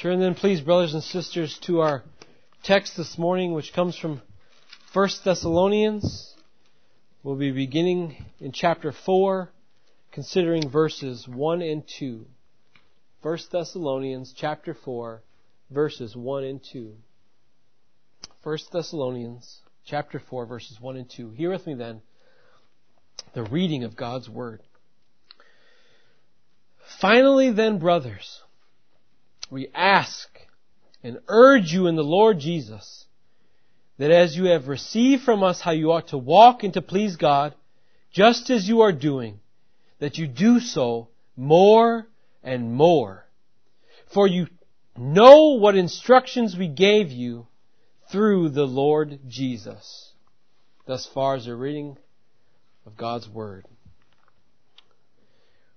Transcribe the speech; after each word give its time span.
Turn 0.00 0.20
then, 0.20 0.36
please, 0.36 0.60
brothers 0.60 0.94
and 0.94 1.02
sisters, 1.02 1.58
to 1.62 1.80
our 1.80 2.04
text 2.62 2.96
this 2.96 3.18
morning, 3.18 3.52
which 3.52 3.72
comes 3.72 3.98
from 3.98 4.22
1 4.92 5.08
Thessalonians. 5.24 6.36
We'll 7.24 7.34
be 7.34 7.50
beginning 7.50 8.24
in 8.38 8.52
chapter 8.52 8.92
4, 8.92 9.50
considering 10.12 10.70
verses 10.70 11.26
1 11.26 11.62
and 11.62 11.82
2. 11.98 12.24
1 13.22 13.38
Thessalonians 13.50 14.32
chapter 14.36 14.72
4, 14.72 15.20
verses 15.68 16.14
1 16.14 16.44
and 16.44 16.60
2. 16.72 16.94
1 18.44 18.58
Thessalonians 18.72 19.62
chapter 19.84 20.20
4, 20.20 20.46
verses 20.46 20.80
1 20.80 20.96
and 20.96 21.10
2. 21.10 21.30
Hear 21.30 21.50
with 21.50 21.66
me 21.66 21.74
then 21.74 22.02
the 23.34 23.42
reading 23.42 23.82
of 23.82 23.96
God's 23.96 24.28
Word. 24.28 24.62
Finally 27.00 27.50
then, 27.50 27.80
brothers, 27.80 28.42
we 29.50 29.68
ask 29.74 30.28
and 31.02 31.18
urge 31.28 31.72
you 31.72 31.86
in 31.86 31.96
the 31.96 32.04
Lord 32.04 32.38
Jesus 32.38 33.06
that 33.98 34.10
as 34.10 34.36
you 34.36 34.44
have 34.44 34.68
received 34.68 35.22
from 35.22 35.42
us 35.42 35.60
how 35.60 35.72
you 35.72 35.92
ought 35.92 36.08
to 36.08 36.18
walk 36.18 36.62
and 36.62 36.72
to 36.74 36.82
please 36.82 37.16
God, 37.16 37.54
just 38.12 38.48
as 38.48 38.68
you 38.68 38.80
are 38.80 38.92
doing, 38.92 39.40
that 39.98 40.18
you 40.18 40.26
do 40.26 40.60
so 40.60 41.08
more 41.36 42.06
and 42.42 42.72
more. 42.72 43.26
For 44.14 44.26
you 44.26 44.46
know 44.96 45.58
what 45.58 45.76
instructions 45.76 46.56
we 46.56 46.68
gave 46.68 47.10
you 47.10 47.46
through 48.10 48.50
the 48.50 48.66
Lord 48.66 49.18
Jesus. 49.28 50.12
Thus 50.86 51.06
far 51.06 51.34
as 51.34 51.46
a 51.46 51.54
reading 51.54 51.98
of 52.86 52.96
God's 52.96 53.28
Word. 53.28 53.66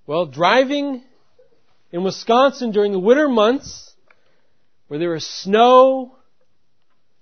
Well, 0.05 0.25
driving 0.25 1.03
in 1.91 2.03
Wisconsin 2.03 2.71
during 2.71 2.91
the 2.91 2.99
winter 2.99 3.27
months, 3.27 3.93
where 4.87 4.99
there 4.99 5.15
is 5.15 5.27
snow 5.27 6.15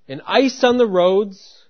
and 0.08 0.22
ice 0.26 0.64
on 0.64 0.78
the 0.78 0.88
roads, 0.88 1.64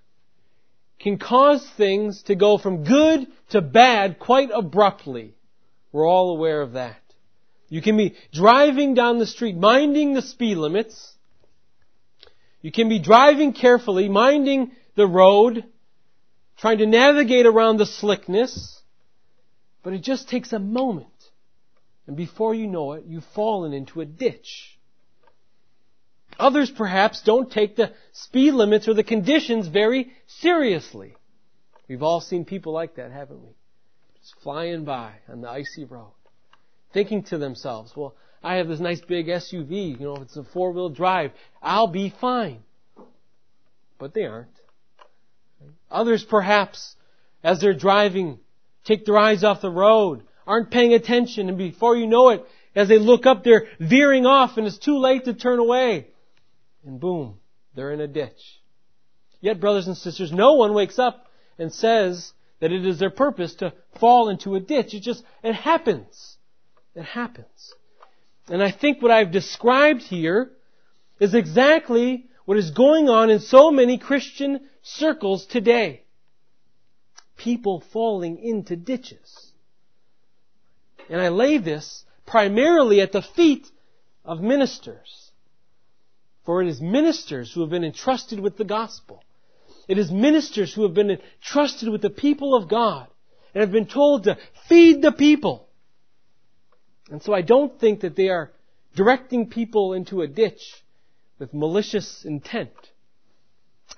can 1.00 1.18
cause 1.18 1.66
things 1.78 2.24
to 2.24 2.36
go 2.36 2.58
from 2.58 2.84
good 2.84 3.28
to 3.50 3.62
bad 3.62 4.20
quite 4.20 4.50
abruptly. 4.54 5.34
We're 5.92 6.08
all 6.08 6.32
aware 6.32 6.62
of 6.62 6.74
that. 6.74 6.98
You 7.70 7.82
can 7.82 7.96
be 7.98 8.16
driving 8.34 8.96
down 8.96 9.20
the 9.20 9.26
street, 9.26 9.56
minding 9.56 10.14
the 10.14 10.22
speed 10.22 10.58
limits. 10.58 11.14
You 12.62 12.72
can 12.72 12.90
be 12.90 13.00
driving 13.00 13.54
carefully, 13.54 14.10
minding 14.10 14.72
the 14.96 15.08
road, 15.08 15.64
trying 16.58 16.80
to 16.80 16.86
navigate 16.86 17.46
around 17.46 17.78
the 17.78 17.86
slickness. 17.86 18.82
But 19.84 19.94
it 19.94 20.02
just 20.04 20.28
takes 20.28 20.52
a 20.52 20.60
moment 20.60 21.09
and 22.10 22.18
before 22.18 22.56
you 22.56 22.66
know 22.66 22.94
it, 22.94 23.04
you've 23.06 23.24
fallen 23.36 23.72
into 23.72 24.02
a 24.02 24.06
ditch. 24.06 24.80
Others 26.40 26.72
perhaps 26.72 27.22
don't 27.22 27.52
take 27.52 27.76
the 27.76 27.94
speed 28.14 28.56
limits 28.56 28.88
or 28.88 28.96
the 28.96 29.04
conditions 29.04 29.68
very 29.68 30.12
seriously. 30.26 31.14
We've 31.88 32.02
all 32.02 32.20
seen 32.20 32.46
people 32.46 32.74
like 32.74 32.96
that, 32.96 33.12
haven't 33.12 33.44
we? 33.44 33.50
Just 34.20 34.34
flying 34.42 34.86
by 34.86 35.12
on 35.32 35.42
the 35.42 35.50
icy 35.52 35.86
road. 35.86 36.14
Thinking 36.94 37.22
to 37.26 37.38
themselves, 37.38 37.96
well, 37.96 38.16
I 38.44 38.56
have 38.56 38.68
this 38.68 38.80
nice 38.80 39.02
big 39.02 39.28
SUV, 39.28 40.00
you 40.00 40.08
know, 40.08 40.16
if 40.16 40.24
it's 40.24 40.38
a 40.38 40.44
four 40.44 40.72
wheel 40.72 40.90
drive, 40.90 41.32
I'll 41.62 41.86
be 41.86 42.12
fine. 42.20 42.64
But 44.00 44.16
they 44.16 44.26
aren't. 44.26 44.50
Others 45.92 46.24
perhaps, 46.24 46.96
as 47.44 47.62
they're 47.62 47.76
driving, 47.76 48.40
take 48.84 49.06
their 49.06 49.20
eyes 49.20 49.44
off 49.44 49.62
the 49.62 49.70
road 49.70 50.24
aren't 50.50 50.72
paying 50.72 50.96
attention, 50.96 51.48
and 51.48 51.60
before 51.60 51.96
you 51.96 52.08
know 52.08 52.30
it, 52.30 52.44
as 52.76 52.88
they 52.88 52.98
look 52.98 53.28
up, 53.28 53.44
they're 53.44 53.68
veering 53.80 54.26
off, 54.26 54.58
and 54.58 54.66
it's 54.66 54.80
too 54.80 54.98
late 54.98 55.26
to 55.26 55.36
turn 55.36 55.60
away. 55.60 56.08
And 56.84 57.00
boom, 57.00 57.38
they're 57.76 57.92
in 57.92 58.02
a 58.02 58.08
ditch. 58.08 58.60
Yet, 59.42 59.60
brothers 59.60 59.86
and 59.86 59.96
sisters, 59.96 60.32
no 60.32 60.54
one 60.54 60.74
wakes 60.74 60.98
up 60.98 61.28
and 61.60 61.72
says 61.72 62.34
that 62.62 62.72
it 62.72 62.84
is 62.84 62.98
their 62.98 63.12
purpose 63.12 63.54
to 63.56 63.74
fall 64.00 64.30
into 64.30 64.56
a 64.56 64.60
ditch. 64.60 64.96
It 64.96 65.02
just, 65.02 65.24
it 65.44 65.54
happens. 65.54 66.38
It 66.96 67.04
happens. 67.04 67.74
And 68.48 68.64
I 68.64 68.72
think 68.72 69.04
what 69.04 69.12
I've 69.12 69.32
described 69.32 70.02
here 70.02 70.52
is 71.20 71.36
exactly 71.36 72.26
what 72.46 72.58
is 72.58 72.72
going 72.72 73.08
on 73.08 73.30
in 73.30 73.40
so 73.40 73.70
many 73.70 74.00
Christian 74.00 74.62
circles 74.82 75.46
today. 75.46 76.02
People 77.38 77.84
falling 77.94 78.40
into 78.40 78.76
ditches. 78.76 79.49
And 81.10 81.20
I 81.20 81.30
lay 81.30 81.58
this 81.58 82.06
primarily 82.26 83.02
at 83.02 83.12
the 83.12 83.22
feet 83.22 83.68
of 84.24 84.42
ministers. 84.42 85.32
For 86.46 86.62
it 86.62 86.68
is 86.68 86.82
ministers 86.82 87.52
who 87.52 87.62
have 87.62 87.70
been 87.70 87.84
entrusted 87.84 88.40
with 88.40 88.58
the 88.58 88.64
gospel. 88.64 89.24
It 89.88 89.98
is 89.98 90.12
ministers 90.12 90.74
who 90.74 90.84
have 90.84 90.94
been 90.94 91.10
entrusted 91.10 91.90
with 91.90 92.02
the 92.02 92.12
people 92.12 92.56
of 92.56 92.70
God 92.70 93.08
and 93.54 93.62
have 93.62 93.72
been 93.72 93.88
told 93.88 94.24
to 94.24 94.38
feed 94.68 95.02
the 95.02 95.12
people. 95.12 95.68
And 97.10 97.24
so 97.24 97.34
I 97.34 97.42
don't 97.42 97.80
think 97.80 98.02
that 98.02 98.16
they 98.16 98.30
are 98.30 98.52
directing 98.96 99.50
people 99.50 99.94
into 99.94 100.22
a 100.22 100.28
ditch 100.28 100.62
with 101.40 101.54
malicious 101.54 102.24
intent. 102.24 102.72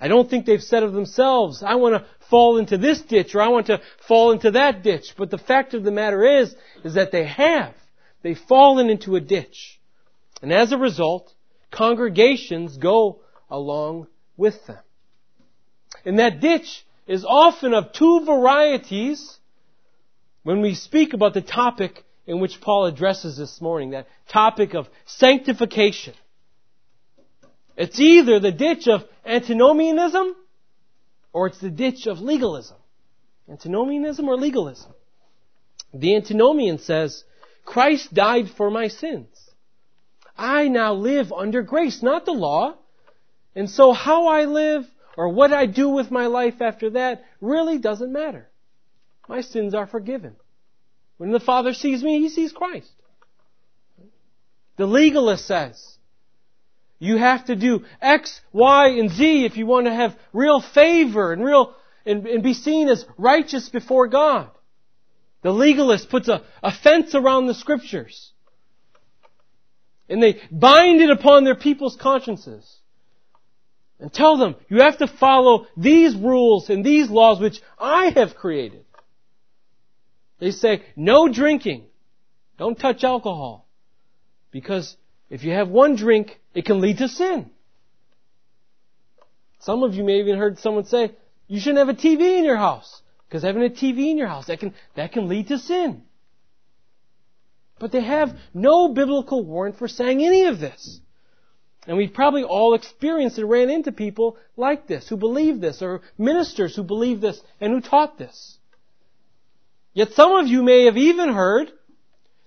I 0.00 0.08
don't 0.08 0.28
think 0.28 0.46
they've 0.46 0.62
said 0.62 0.82
of 0.82 0.94
themselves, 0.94 1.62
I 1.62 1.74
want 1.74 2.02
to 2.02 2.06
fall 2.32 2.56
into 2.56 2.78
this 2.78 3.02
ditch 3.02 3.34
or 3.34 3.42
I 3.42 3.48
want 3.48 3.66
to 3.66 3.82
fall 4.08 4.32
into 4.32 4.52
that 4.52 4.82
ditch. 4.82 5.12
But 5.18 5.30
the 5.30 5.36
fact 5.36 5.74
of 5.74 5.84
the 5.84 5.90
matter 5.90 6.24
is, 6.40 6.56
is 6.82 6.94
that 6.94 7.12
they 7.12 7.26
have. 7.26 7.74
They've 8.22 8.38
fallen 8.48 8.88
into 8.88 9.16
a 9.16 9.20
ditch. 9.20 9.78
And 10.40 10.50
as 10.50 10.72
a 10.72 10.78
result, 10.78 11.30
congregations 11.70 12.78
go 12.78 13.20
along 13.50 14.06
with 14.38 14.66
them. 14.66 14.78
And 16.06 16.18
that 16.20 16.40
ditch 16.40 16.86
is 17.06 17.22
often 17.28 17.74
of 17.74 17.92
two 17.92 18.24
varieties 18.24 19.38
when 20.42 20.62
we 20.62 20.74
speak 20.74 21.12
about 21.12 21.34
the 21.34 21.42
topic 21.42 22.02
in 22.26 22.40
which 22.40 22.62
Paul 22.62 22.86
addresses 22.86 23.36
this 23.36 23.60
morning, 23.60 23.90
that 23.90 24.06
topic 24.26 24.74
of 24.74 24.88
sanctification. 25.04 26.14
It's 27.76 28.00
either 28.00 28.40
the 28.40 28.52
ditch 28.52 28.88
of 28.88 29.02
antinomianism 29.26 30.34
or 31.32 31.46
it's 31.46 31.60
the 31.60 31.70
ditch 31.70 32.06
of 32.06 32.20
legalism. 32.20 32.76
Antinomianism 33.48 34.28
or 34.28 34.36
legalism. 34.36 34.92
The 35.92 36.16
antinomian 36.16 36.78
says, 36.78 37.24
Christ 37.64 38.12
died 38.12 38.50
for 38.56 38.70
my 38.70 38.88
sins. 38.88 39.28
I 40.36 40.68
now 40.68 40.94
live 40.94 41.32
under 41.32 41.62
grace, 41.62 42.02
not 42.02 42.24
the 42.24 42.32
law. 42.32 42.76
And 43.54 43.68
so 43.68 43.92
how 43.92 44.28
I 44.28 44.46
live 44.46 44.84
or 45.16 45.28
what 45.28 45.52
I 45.52 45.66
do 45.66 45.90
with 45.90 46.10
my 46.10 46.26
life 46.26 46.60
after 46.60 46.90
that 46.90 47.24
really 47.40 47.78
doesn't 47.78 48.12
matter. 48.12 48.48
My 49.28 49.42
sins 49.42 49.74
are 49.74 49.86
forgiven. 49.86 50.36
When 51.18 51.30
the 51.30 51.40
Father 51.40 51.74
sees 51.74 52.02
me, 52.02 52.20
He 52.20 52.28
sees 52.28 52.52
Christ. 52.52 52.90
The 54.76 54.86
legalist 54.86 55.46
says, 55.46 55.98
you 57.02 57.16
have 57.16 57.46
to 57.46 57.56
do 57.56 57.84
X, 58.00 58.40
Y, 58.52 58.90
and 58.90 59.10
Z 59.10 59.44
if 59.44 59.56
you 59.56 59.66
want 59.66 59.86
to 59.86 59.92
have 59.92 60.16
real 60.32 60.60
favor 60.60 61.32
and 61.32 61.44
real, 61.44 61.74
and, 62.06 62.24
and 62.28 62.44
be 62.44 62.54
seen 62.54 62.88
as 62.88 63.04
righteous 63.18 63.68
before 63.68 64.06
God. 64.06 64.50
The 65.42 65.50
legalist 65.50 66.10
puts 66.10 66.28
a, 66.28 66.44
a 66.62 66.70
fence 66.70 67.16
around 67.16 67.48
the 67.48 67.54
scriptures. 67.54 68.30
And 70.08 70.22
they 70.22 70.40
bind 70.52 71.00
it 71.00 71.10
upon 71.10 71.42
their 71.42 71.56
people's 71.56 71.96
consciences. 71.96 72.72
And 73.98 74.12
tell 74.12 74.36
them, 74.36 74.54
you 74.68 74.80
have 74.82 74.98
to 74.98 75.08
follow 75.08 75.66
these 75.76 76.14
rules 76.14 76.70
and 76.70 76.84
these 76.84 77.10
laws 77.10 77.40
which 77.40 77.60
I 77.80 78.12
have 78.14 78.36
created. 78.36 78.84
They 80.38 80.52
say, 80.52 80.84
no 80.94 81.28
drinking. 81.28 81.86
Don't 82.58 82.78
touch 82.78 83.02
alcohol. 83.02 83.66
Because 84.52 84.96
if 85.32 85.44
you 85.44 85.52
have 85.52 85.70
one 85.70 85.96
drink, 85.96 86.38
it 86.52 86.66
can 86.66 86.82
lead 86.82 86.98
to 86.98 87.08
sin. 87.08 87.50
Some 89.60 89.82
of 89.82 89.94
you 89.94 90.04
may 90.04 90.18
have 90.18 90.26
even 90.26 90.38
heard 90.38 90.58
someone 90.58 90.84
say, 90.84 91.12
you 91.48 91.58
shouldn't 91.58 91.78
have 91.78 91.88
a 91.88 91.98
TV 91.98 92.36
in 92.36 92.44
your 92.44 92.58
house. 92.58 93.00
Because 93.26 93.42
having 93.42 93.64
a 93.64 93.70
TV 93.70 94.10
in 94.10 94.18
your 94.18 94.26
house, 94.26 94.48
that 94.48 94.60
can, 94.60 94.74
that 94.94 95.12
can 95.12 95.28
lead 95.28 95.48
to 95.48 95.58
sin. 95.58 96.02
But 97.78 97.92
they 97.92 98.02
have 98.02 98.36
no 98.52 98.88
biblical 98.88 99.42
warrant 99.42 99.78
for 99.78 99.88
saying 99.88 100.22
any 100.22 100.44
of 100.44 100.60
this. 100.60 101.00
And 101.86 101.96
we've 101.96 102.12
probably 102.12 102.44
all 102.44 102.74
experienced 102.74 103.38
and 103.38 103.48
ran 103.48 103.70
into 103.70 103.90
people 103.90 104.36
like 104.58 104.86
this, 104.86 105.08
who 105.08 105.16
believe 105.16 105.62
this, 105.62 105.80
or 105.80 106.02
ministers 106.18 106.76
who 106.76 106.82
believe 106.82 107.22
this 107.22 107.40
and 107.58 107.72
who 107.72 107.80
taught 107.80 108.18
this. 108.18 108.58
Yet 109.94 110.12
some 110.12 110.32
of 110.32 110.46
you 110.46 110.62
may 110.62 110.84
have 110.84 110.98
even 110.98 111.32
heard 111.32 111.72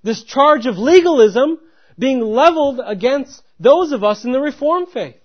this 0.03 0.23
charge 0.23 0.67
of 0.67 0.77
legalism 0.77 1.57
being 1.97 2.21
leveled 2.21 2.81
against 2.83 3.41
those 3.59 3.91
of 3.91 4.03
us 4.03 4.25
in 4.25 4.31
the 4.31 4.39
Reformed 4.39 4.89
faith. 4.89 5.15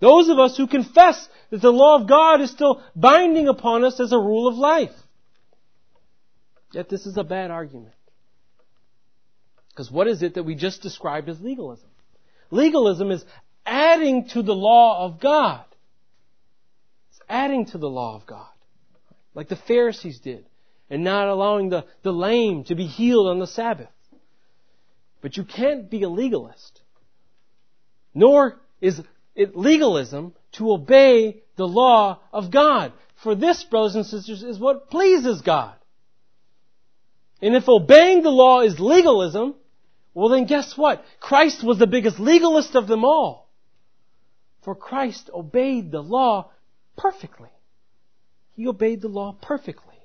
Those 0.00 0.28
of 0.28 0.38
us 0.38 0.56
who 0.56 0.66
confess 0.66 1.28
that 1.50 1.60
the 1.60 1.70
law 1.70 2.00
of 2.00 2.08
God 2.08 2.40
is 2.40 2.50
still 2.50 2.82
binding 2.96 3.48
upon 3.48 3.84
us 3.84 4.00
as 4.00 4.12
a 4.12 4.18
rule 4.18 4.48
of 4.48 4.56
life. 4.56 4.90
Yet 6.72 6.88
this 6.88 7.06
is 7.06 7.16
a 7.16 7.24
bad 7.24 7.50
argument. 7.50 7.94
Because 9.70 9.90
what 9.90 10.08
is 10.08 10.22
it 10.22 10.34
that 10.34 10.42
we 10.42 10.54
just 10.54 10.82
described 10.82 11.28
as 11.28 11.40
legalism? 11.40 11.88
legalism 12.52 13.10
is 13.10 13.24
adding 13.66 14.28
to 14.28 14.42
the 14.42 14.54
law 14.54 15.04
of 15.04 15.18
God. 15.18 15.64
It's 17.10 17.20
adding 17.28 17.66
to 17.66 17.78
the 17.78 17.88
law 17.88 18.14
of 18.14 18.26
God. 18.26 18.46
Like 19.34 19.48
the 19.48 19.56
Pharisees 19.56 20.20
did. 20.20 20.46
And 20.88 21.02
not 21.02 21.28
allowing 21.28 21.70
the, 21.70 21.86
the 22.02 22.12
lame 22.12 22.64
to 22.64 22.74
be 22.74 22.86
healed 22.86 23.28
on 23.28 23.38
the 23.38 23.46
Sabbath. 23.46 23.88
But 25.22 25.36
you 25.36 25.44
can't 25.44 25.88
be 25.88 26.02
a 26.02 26.08
legalist. 26.08 26.82
Nor 28.12 28.60
is 28.80 29.00
it 29.34 29.56
legalism 29.56 30.34
to 30.52 30.72
obey 30.72 31.42
the 31.56 31.66
law 31.66 32.18
of 32.32 32.50
God. 32.50 32.92
For 33.22 33.34
this, 33.34 33.64
brothers 33.64 33.94
and 33.94 34.04
sisters, 34.04 34.42
is 34.42 34.58
what 34.58 34.90
pleases 34.90 35.40
God. 35.40 35.74
And 37.40 37.54
if 37.54 37.68
obeying 37.68 38.22
the 38.22 38.30
law 38.30 38.60
is 38.60 38.78
legalism, 38.78 39.54
well 40.12 40.28
then 40.28 40.44
guess 40.44 40.76
what? 40.76 41.04
Christ 41.20 41.64
was 41.64 41.78
the 41.78 41.86
biggest 41.86 42.18
legalist 42.18 42.74
of 42.74 42.88
them 42.88 43.04
all. 43.04 43.48
For 44.62 44.74
Christ 44.74 45.30
obeyed 45.32 45.90
the 45.90 46.02
law 46.02 46.50
perfectly. 46.96 47.48
He 48.54 48.68
obeyed 48.68 49.00
the 49.00 49.08
law 49.08 49.36
perfectly. 49.40 49.96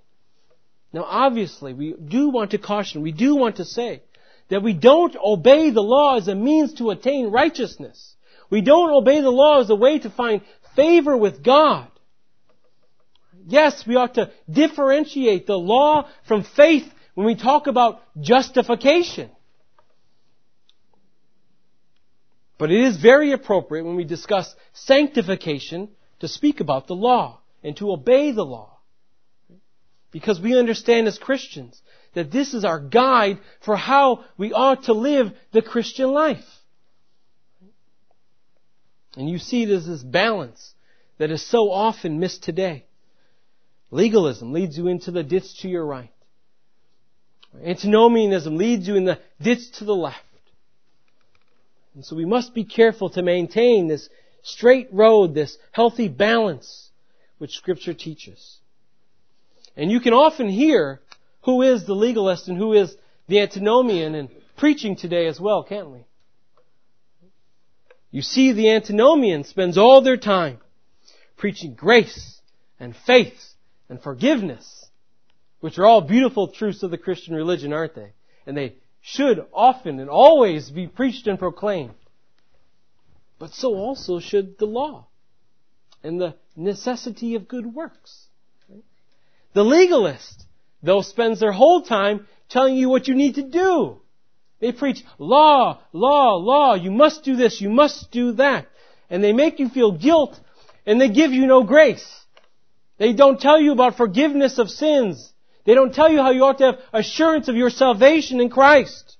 Now 0.93 1.03
obviously, 1.03 1.73
we 1.73 1.93
do 1.93 2.29
want 2.29 2.51
to 2.51 2.57
caution, 2.57 3.01
we 3.01 3.11
do 3.11 3.35
want 3.35 3.57
to 3.57 3.65
say 3.65 4.01
that 4.49 4.63
we 4.63 4.73
don't 4.73 5.15
obey 5.15 5.69
the 5.69 5.83
law 5.83 6.17
as 6.17 6.27
a 6.27 6.35
means 6.35 6.75
to 6.75 6.89
attain 6.89 7.31
righteousness. 7.31 8.15
We 8.49 8.61
don't 8.61 8.91
obey 8.91 9.21
the 9.21 9.29
law 9.29 9.59
as 9.59 9.69
a 9.69 9.75
way 9.75 9.99
to 9.99 10.09
find 10.09 10.41
favor 10.75 11.17
with 11.17 11.43
God. 11.43 11.87
Yes, 13.45 13.85
we 13.85 13.95
ought 13.95 14.15
to 14.15 14.31
differentiate 14.49 15.47
the 15.47 15.57
law 15.57 16.09
from 16.27 16.43
faith 16.43 16.85
when 17.13 17.25
we 17.25 17.35
talk 17.35 17.67
about 17.67 18.01
justification. 18.19 19.29
But 22.57 22.71
it 22.71 22.81
is 22.81 22.97
very 22.97 23.31
appropriate 23.31 23.85
when 23.85 23.95
we 23.95 24.03
discuss 24.03 24.53
sanctification 24.73 25.89
to 26.19 26.27
speak 26.27 26.59
about 26.59 26.87
the 26.87 26.95
law 26.95 27.39
and 27.63 27.77
to 27.77 27.91
obey 27.91 28.31
the 28.31 28.45
law. 28.45 28.79
Because 30.11 30.39
we 30.39 30.57
understand 30.57 31.07
as 31.07 31.17
Christians 31.17 31.81
that 32.17 32.31
this 32.31 32.55
is 32.55 32.65
our 32.65 32.79
guide 32.79 33.37
for 33.63 33.75
how 33.75 34.25
we 34.39 34.51
ought 34.51 34.85
to 34.85 34.93
live 34.93 35.31
the 35.51 35.61
Christian 35.61 36.09
life. 36.09 36.43
And 39.15 39.29
you 39.29 39.37
see 39.37 39.65
there's 39.65 39.85
this 39.85 40.01
balance 40.01 40.73
that 41.19 41.29
is 41.29 41.45
so 41.45 41.69
often 41.69 42.19
missed 42.19 42.41
today. 42.41 42.85
Legalism 43.91 44.51
leads 44.51 44.75
you 44.79 44.87
into 44.87 45.11
the 45.11 45.21
ditch 45.21 45.59
to 45.61 45.69
your 45.69 45.85
right. 45.85 46.11
Antinomianism 47.63 48.57
leads 48.57 48.87
you 48.87 48.95
in 48.95 49.05
the 49.05 49.19
ditch 49.39 49.71
to 49.73 49.85
the 49.85 49.95
left. 49.95 50.17
And 51.93 52.03
so 52.03 52.15
we 52.15 52.25
must 52.25 52.55
be 52.55 52.63
careful 52.63 53.11
to 53.11 53.21
maintain 53.21 53.87
this 53.87 54.09
straight 54.41 54.89
road, 54.91 55.35
this 55.35 55.55
healthy 55.71 56.07
balance 56.07 56.89
which 57.37 57.51
scripture 57.51 57.93
teaches. 57.93 58.57
And 59.75 59.91
you 59.91 59.99
can 59.99 60.13
often 60.13 60.49
hear 60.49 60.99
who 61.47 61.61
is 61.61 61.85
the 61.85 61.95
legalist 61.95 62.49
and 62.49 62.57
who 62.57 62.73
is 62.73 62.93
the 63.29 63.39
antinomian 63.39 64.15
in 64.15 64.29
preaching 64.57 64.97
today 64.97 65.27
as 65.27 65.39
well, 65.39 65.63
can't 65.63 65.89
we? 65.89 66.03
You 68.11 68.21
see 68.21 68.51
the 68.51 68.69
antinomian 68.71 69.45
spends 69.45 69.77
all 69.77 70.01
their 70.01 70.17
time 70.17 70.59
preaching 71.37 71.73
grace 71.73 72.41
and 72.81 72.93
faith 72.93 73.39
and 73.87 74.01
forgiveness, 74.03 74.87
which 75.61 75.79
are 75.79 75.85
all 75.85 76.01
beautiful 76.01 76.49
truths 76.49 76.83
of 76.83 76.91
the 76.91 76.97
Christian 76.97 77.33
religion, 77.33 77.71
aren't 77.71 77.95
they? 77.95 78.11
And 78.45 78.57
they 78.57 78.75
should 78.99 79.45
often 79.53 80.01
and 80.01 80.09
always 80.09 80.69
be 80.69 80.85
preached 80.87 81.27
and 81.27 81.39
proclaimed. 81.39 81.93
But 83.39 83.53
so 83.53 83.73
also 83.73 84.19
should 84.19 84.57
the 84.57 84.65
law 84.65 85.07
and 86.03 86.19
the 86.19 86.35
necessity 86.57 87.35
of 87.35 87.47
good 87.47 87.73
works. 87.73 88.25
The 89.53 89.63
legalist, 89.63 90.43
though, 90.81 91.01
spend 91.01 91.37
their 91.37 91.51
whole 91.51 91.81
time 91.81 92.27
telling 92.49 92.75
you 92.75 92.89
what 92.89 93.07
you 93.07 93.15
need 93.15 93.35
to 93.35 93.43
do. 93.43 94.01
They 94.59 94.71
preach 94.71 95.03
law, 95.19 95.81
law, 95.93 96.35
law, 96.35 96.73
you 96.75 96.91
must 96.91 97.23
do 97.23 97.35
this, 97.35 97.61
you 97.61 97.69
must 97.69 98.11
do 98.11 98.33
that. 98.33 98.67
And 99.09 99.23
they 99.23 99.33
make 99.33 99.59
you 99.59 99.69
feel 99.69 99.91
guilt 99.91 100.39
and 100.85 100.99
they 100.99 101.09
give 101.09 101.31
you 101.31 101.45
no 101.45 101.63
grace. 101.63 102.07
They 102.97 103.13
don't 103.13 103.39
tell 103.39 103.59
you 103.59 103.71
about 103.71 103.97
forgiveness 103.97 104.57
of 104.57 104.69
sins. 104.69 105.31
They 105.65 105.75
don't 105.75 105.93
tell 105.93 106.11
you 106.11 106.19
how 106.19 106.31
you 106.31 106.43
ought 106.45 106.57
to 106.59 106.65
have 106.65 106.79
assurance 106.93 107.47
of 107.47 107.55
your 107.55 107.69
salvation 107.69 108.39
in 108.41 108.49
Christ. 108.49 109.17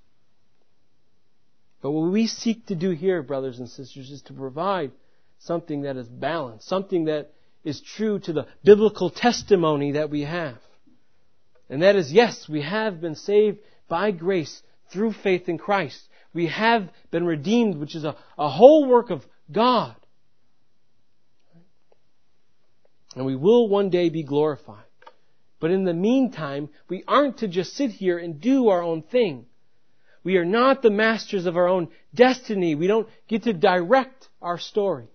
But 1.82 1.92
what 1.92 2.12
we 2.12 2.28
seek 2.28 2.66
to 2.68 2.76
do 2.76 2.92
here, 2.92 3.22
brothers 3.22 3.60
and 3.60 3.70
sisters, 3.70 4.10
is 4.10 4.22
to 4.24 4.34
provide 4.34 4.92
something 5.40 5.84
that 5.84 5.98
is 5.98 6.08
balanced, 6.08 6.68
something 6.68 7.06
that 7.06 7.32
is 7.64 7.82
true 7.82 8.20
to 8.20 8.34
the 8.34 8.48
biblical 8.64 9.10
testimony 9.10 9.92
that 9.92 10.10
we 10.10 10.22
have. 10.22 10.58
And 11.70 11.82
that 11.82 11.96
is, 11.96 12.12
yes, 12.12 12.48
we 12.48 12.62
have 12.62 13.02
been 13.02 13.16
saved 13.16 13.60
by 13.88 14.12
grace 14.12 14.62
through 14.90 15.14
faith 15.14 15.50
in 15.50 15.58
Christ. 15.58 16.08
We 16.34 16.48
have 16.48 16.90
been 17.12 17.26
redeemed, 17.26 17.78
which 17.78 17.96
is 17.96 18.04
a, 18.04 18.16
a 18.38 18.50
whole 18.50 18.88
work 18.88 19.10
of 19.10 19.26
God. 19.52 19.96
And 23.16 23.26
we 23.26 23.36
will 23.36 23.68
one 23.68 23.90
day 23.90 24.10
be 24.10 24.24
glorified. 24.24 24.84
But 25.60 25.72
in 25.72 25.86
the 25.86 25.94
meantime, 25.94 26.70
we 26.88 27.04
aren't 27.08 27.40
to 27.40 27.48
just 27.48 27.76
sit 27.76 27.92
here 27.92 28.18
and 28.18 28.40
do 28.40 28.70
our 28.70 28.84
own 28.84 29.02
thing. 29.02 29.48
We 30.24 30.38
are 30.38 30.46
not 30.46 30.82
the 30.82 30.92
masters 30.92 31.46
of 31.46 31.58
our 31.58 31.68
own 31.68 31.90
destiny. 32.14 32.76
We 32.76 32.88
don't 32.88 33.08
get 33.28 33.44
to 33.44 33.54
direct 33.54 34.28
our 34.42 34.60
story. 34.60 35.08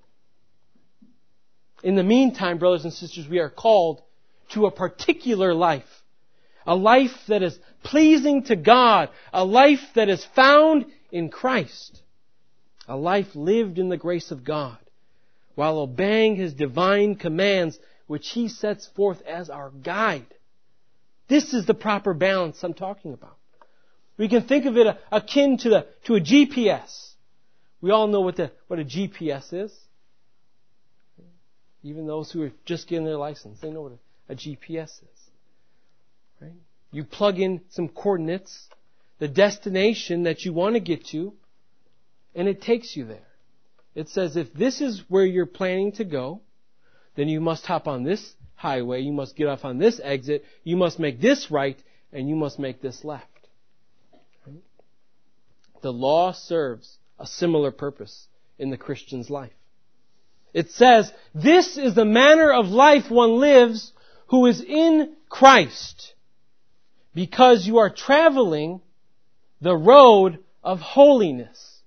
In 1.83 1.95
the 1.95 2.03
meantime, 2.03 2.59
brothers 2.59 2.85
and 2.85 2.93
sisters, 2.93 3.29
we 3.29 3.39
are 3.39 3.51
called 3.51 4.03
to 4.51 4.67
a 4.67 4.71
particular 4.71 5.55
life. 5.55 6.02
A 6.67 6.75
life 6.75 7.27
that 7.29 7.43
is 7.43 7.59
pleasing 7.83 8.45
to 8.45 8.57
God. 8.57 9.11
A 9.33 9.45
life 9.45 9.83
that 9.95 10.09
is 10.09 10.25
found 10.37 10.87
in 11.11 11.29
Christ. 11.29 12.03
A 12.89 12.97
life 12.97 13.35
lived 13.35 13.79
in 13.79 13.89
the 13.89 13.97
grace 13.97 14.31
of 14.31 14.45
God 14.45 14.79
while 15.55 15.79
obeying 15.79 16.37
His 16.37 16.55
divine 16.55 17.17
commands 17.17 17.79
which 18.13 18.29
he 18.29 18.49
sets 18.49 18.87
forth 18.89 19.23
as 19.23 19.49
our 19.49 19.71
guide. 19.71 20.27
This 21.29 21.55
is 21.55 21.65
the 21.65 21.73
proper 21.73 22.13
balance 22.13 22.63
I'm 22.63 22.75
talking 22.75 23.15
about. 23.15 23.39
We 24.19 24.29
can 24.29 24.43
think 24.43 24.67
of 24.67 24.77
it 24.77 24.87
akin 25.11 25.57
to, 25.59 25.69
the, 25.71 25.87
to 26.05 26.17
a 26.17 26.21
GPS. 26.21 27.15
We 27.81 27.91
all 27.91 28.09
know 28.09 28.21
what, 28.21 28.37
the, 28.37 28.53
what 28.67 28.79
a 28.79 28.85
GPS 28.85 29.53
is. 29.55 29.75
Even 31.83 32.07
those 32.07 32.31
who 32.31 32.43
are 32.43 32.53
just 32.67 32.87
getting 32.87 33.07
their 33.07 33.17
license, 33.17 33.61
they 33.61 33.71
know 33.71 33.81
what 33.81 33.93
a, 34.29 34.33
a 34.33 34.37
GPS 34.37 34.91
is. 34.91 35.22
Right? 36.43 36.53
You 36.91 37.05
plug 37.05 37.39
in 37.39 37.61
some 37.71 37.89
coordinates, 37.89 38.69
the 39.19 39.29
destination 39.29 40.25
that 40.25 40.45
you 40.45 40.53
want 40.53 40.75
to 40.75 40.81
get 40.81 41.07
to, 41.07 41.33
and 42.35 42.49
it 42.49 42.61
takes 42.61 42.97
you 42.97 43.05
there. 43.07 43.29
It 43.95 44.09
says 44.09 44.37
if 44.37 44.53
this 44.53 44.81
is 44.81 45.03
where 45.09 45.25
you're 45.25 45.47
planning 45.47 45.93
to 45.93 46.05
go, 46.05 46.41
then 47.15 47.29
you 47.29 47.41
must 47.41 47.67
hop 47.67 47.87
on 47.87 48.05
this 48.05 48.35
highway, 48.55 49.03
you 49.03 49.13
must 49.13 49.37
get 49.37 49.49
off 49.49 49.65
on 49.65 49.79
this 49.79 50.01
exit, 50.03 50.45
you 50.65 50.77
must 50.77 50.99
make 50.99 51.21
this 51.21 51.51
right, 51.51 51.79
and 52.13 52.29
you 52.29 52.37
must 52.37 52.59
make 52.59 52.81
this 52.81 53.05
left. 53.05 53.27
The 55.83 55.93
law 55.93 56.33
serves 56.33 56.97
a 57.19 57.27
similar 57.27 57.71
purpose 57.71 58.27
in 58.59 58.71
the 58.71 58.77
Christian's 58.77 59.29
life. 59.29 59.53
It 60.55 60.71
says, 60.71 61.13
this 61.35 61.77
is 61.77 61.95
the 61.95 62.05
manner 62.05 62.53
of 62.53 62.67
life 62.67 63.11
one 63.11 63.41
lives 63.41 63.93
who 64.29 64.47
is 64.47 64.63
in 64.63 65.15
Christ, 65.29 66.15
because 67.15 67.67
you 67.67 67.79
are 67.79 67.91
traveling 67.91 68.81
the 69.61 69.77
road 69.77 70.39
of 70.63 70.81
holiness. 70.81 71.81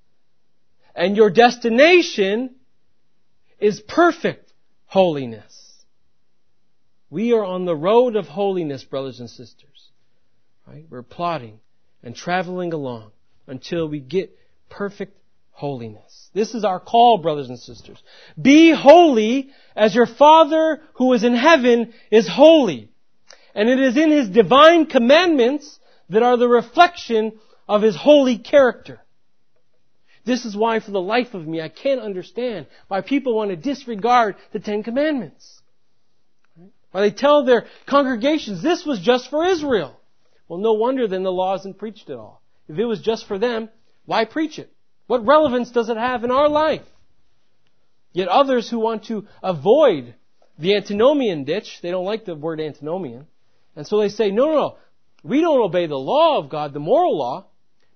And 0.96 1.18
your 1.18 1.30
destination 1.30 2.56
is 3.60 3.82
perfect 3.82 4.54
holiness. 4.86 5.84
We 7.10 7.34
are 7.34 7.44
on 7.44 7.66
the 7.66 7.76
road 7.76 8.16
of 8.16 8.28
holiness, 8.28 8.84
brothers 8.84 9.20
and 9.20 9.30
sisters. 9.30 9.90
Right? 10.68 10.86
We're 10.90 11.04
plodding 11.04 11.60
and 12.04 12.16
traveling 12.16 12.74
along 12.74 13.12
until 13.48 13.88
we 13.88 14.00
get 14.00 14.38
perfect 14.70 15.18
holiness. 15.52 16.30
This 16.34 16.54
is 16.54 16.64
our 16.64 16.80
call, 16.80 17.20
brothers 17.20 17.50
and 17.50 17.60
sisters. 17.60 18.02
Be 18.40 18.72
holy 18.72 19.52
as 19.76 19.96
your 19.96 20.06
Father 20.06 20.82
who 20.96 21.14
is 21.14 21.24
in 21.24 21.36
heaven 21.36 21.94
is 22.12 22.28
holy. 22.28 22.90
And 23.56 23.70
it 23.70 23.80
is 23.80 23.98
in 23.98 24.12
His 24.12 24.30
divine 24.30 24.86
commandments 24.86 25.80
that 26.10 26.22
are 26.22 26.38
the 26.38 26.48
reflection 26.48 27.40
of 27.68 27.82
His 27.82 27.96
holy 27.96 28.38
character. 28.38 29.00
This 30.26 30.44
is 30.44 30.56
why 30.58 30.80
for 30.80 30.92
the 30.92 31.02
life 31.02 31.34
of 31.34 31.48
me 31.48 31.62
I 31.62 31.70
can't 31.70 32.02
understand 32.02 32.68
why 32.88 33.02
people 33.02 33.36
want 33.36 33.52
to 33.52 33.56
disregard 33.56 34.36
the 34.52 34.60
Ten 34.60 34.84
Commandments. 34.84 35.62
Why 36.92 37.02
they 37.02 37.12
tell 37.12 37.46
their 37.46 37.66
congregations 37.88 38.62
this 38.62 38.86
was 38.86 39.00
just 39.00 39.30
for 39.30 39.46
Israel. 39.46 40.00
Well, 40.48 40.60
no 40.60 40.74
wonder 40.74 41.08
then 41.08 41.24
the 41.24 41.32
law 41.32 41.56
isn't 41.56 41.78
preached 41.78 42.10
at 42.10 42.18
all. 42.18 42.42
If 42.68 42.78
it 42.78 42.86
was 42.86 43.02
just 43.02 43.28
for 43.28 43.38
them, 43.38 43.70
why 44.06 44.26
preach 44.26 44.60
it? 44.60 44.72
What 45.08 45.26
relevance 45.26 45.72
does 45.72 45.90
it 45.90 45.98
have 45.98 46.24
in 46.24 46.32
our 46.32 46.50
life? 46.50 46.82
Yet 48.12 48.28
others 48.28 48.70
who 48.70 48.80
want 48.80 49.06
to 49.06 49.28
avoid 49.44 50.16
the 50.58 50.76
antinomian 50.76 51.44
ditch, 51.44 51.80
they 51.82 51.92
don't 51.92 52.06
like 52.06 52.26
the 52.26 52.36
word 52.36 52.60
antinomian, 52.60 53.28
and 53.76 53.86
so 53.86 54.00
they 54.00 54.10
say, 54.10 54.32
no, 54.32 54.46
no, 54.46 54.54
no, 54.54 54.78
we 55.24 55.42
don't 55.42 55.62
obey 55.62 55.88
the 55.88 55.96
law 55.96 56.38
of 56.38 56.50
God, 56.50 56.74
the 56.74 56.80
moral 56.80 57.18
law, 57.18 57.48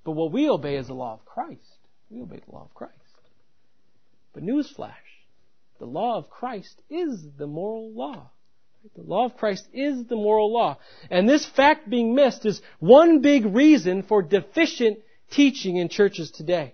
but 0.04 0.12
what 0.12 0.32
we 0.32 0.50
obey 0.50 0.76
is 0.76 0.88
the 0.88 0.94
law 0.94 1.14
of 1.14 1.26
Christ. 1.26 1.62
We 2.10 2.22
obey 2.22 2.42
the 2.46 2.52
law 2.52 2.64
of 2.64 2.74
Christ. 2.74 2.96
But 4.34 4.44
newsflash, 4.44 4.94
the 5.80 5.86
law 5.86 6.18
of 6.18 6.30
Christ 6.30 6.82
is 6.90 7.24
the 7.38 7.48
moral 7.48 7.92
law. 7.94 8.32
The 8.96 9.04
law 9.04 9.26
of 9.26 9.38
Christ 9.38 9.68
is 9.74 10.06
the 10.06 10.16
moral 10.16 10.54
law. 10.54 10.78
And 11.10 11.28
this 11.28 11.46
fact 11.46 11.90
being 11.90 12.16
missed 12.16 12.46
is 12.46 12.62
one 12.80 13.22
big 13.22 13.46
reason 13.46 14.04
for 14.04 14.22
deficient 14.22 15.00
teaching 15.32 15.78
in 15.78 15.90
churches 15.90 16.32
today. 16.32 16.74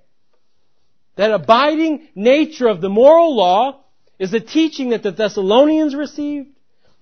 That 1.16 1.32
abiding 1.32 2.08
nature 2.14 2.68
of 2.68 2.82
the 2.82 2.90
moral 2.90 3.36
law 3.36 3.82
is 4.20 4.34
a 4.34 4.40
teaching 4.40 4.90
that 4.90 5.04
the 5.04 5.12
Thessalonians 5.12 5.96
received. 5.96 6.55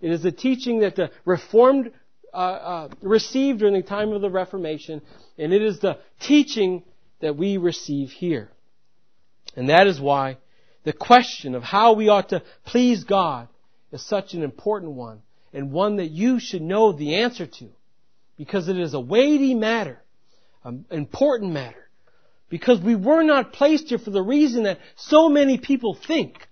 It 0.03 0.11
is 0.11 0.25
a 0.25 0.33
teaching 0.33 0.81
that 0.81 0.97
the 0.97 1.11
Reformed 1.23 1.93
uh, 2.33 2.37
uh, 2.37 2.89
received 3.01 3.59
during 3.59 3.73
the 3.73 3.81
time 3.81 4.11
of 4.11 4.21
the 4.21 4.29
Reformation. 4.29 5.01
And 5.37 5.53
it 5.53 5.61
is 5.61 5.79
the 5.79 5.97
teaching 6.19 6.83
that 7.21 7.37
we 7.37 7.55
receive 7.55 8.11
here. 8.11 8.51
And 9.55 9.69
that 9.69 9.87
is 9.87 10.01
why 10.01 10.39
the 10.83 10.91
question 10.91 11.55
of 11.55 11.63
how 11.63 11.93
we 11.93 12.09
ought 12.09 12.29
to 12.29 12.43
please 12.65 13.05
God 13.05 13.47
is 13.93 14.05
such 14.05 14.33
an 14.33 14.43
important 14.43 14.91
one 14.91 15.21
and 15.53 15.71
one 15.71 15.95
that 15.95 16.11
you 16.11 16.37
should 16.37 16.61
know 16.61 16.91
the 16.91 17.15
answer 17.21 17.45
to 17.45 17.69
because 18.35 18.67
it 18.67 18.77
is 18.77 18.93
a 18.93 18.99
weighty 18.99 19.55
matter, 19.55 20.01
an 20.65 20.83
important 20.91 21.53
matter. 21.53 21.87
Because 22.49 22.81
we 22.81 22.95
were 22.95 23.23
not 23.23 23.53
placed 23.53 23.87
here 23.87 23.99
for 23.99 24.11
the 24.11 24.21
reason 24.21 24.63
that 24.63 24.79
so 24.97 25.29
many 25.29 25.57
people 25.57 25.95
think, 25.95 26.45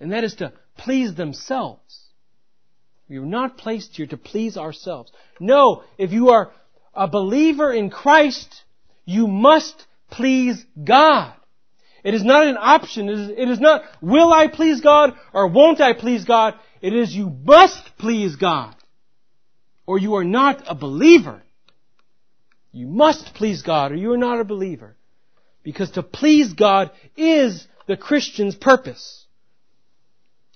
and 0.00 0.12
that 0.12 0.24
is 0.24 0.36
to 0.36 0.54
please 0.78 1.14
themselves. 1.14 2.07
We 3.08 3.18
were 3.18 3.26
not 3.26 3.56
placed 3.56 3.96
here 3.96 4.06
to 4.06 4.16
please 4.16 4.56
ourselves. 4.56 5.10
No, 5.40 5.82
if 5.96 6.12
you 6.12 6.30
are 6.30 6.52
a 6.94 7.08
believer 7.08 7.72
in 7.72 7.90
Christ, 7.90 8.64
you 9.04 9.26
must 9.26 9.86
please 10.10 10.64
God. 10.82 11.32
It 12.04 12.14
is 12.14 12.22
not 12.22 12.46
an 12.46 12.56
option. 12.58 13.08
It 13.08 13.18
is, 13.18 13.30
it 13.30 13.48
is 13.48 13.60
not, 13.60 13.82
will 14.00 14.32
I 14.32 14.48
please 14.48 14.80
God 14.80 15.14
or 15.32 15.48
won't 15.48 15.80
I 15.80 15.94
please 15.94 16.24
God? 16.24 16.54
It 16.80 16.94
is 16.94 17.14
you 17.14 17.30
must 17.44 17.96
please 17.98 18.36
God. 18.36 18.74
Or 19.86 19.98
you 19.98 20.16
are 20.16 20.24
not 20.24 20.62
a 20.66 20.74
believer. 20.74 21.42
You 22.72 22.86
must 22.86 23.34
please 23.34 23.62
God 23.62 23.92
or 23.92 23.96
you 23.96 24.12
are 24.12 24.18
not 24.18 24.40
a 24.40 24.44
believer. 24.44 24.96
Because 25.62 25.90
to 25.92 26.02
please 26.02 26.52
God 26.52 26.90
is 27.16 27.66
the 27.86 27.96
Christian's 27.96 28.54
purpose. 28.54 29.26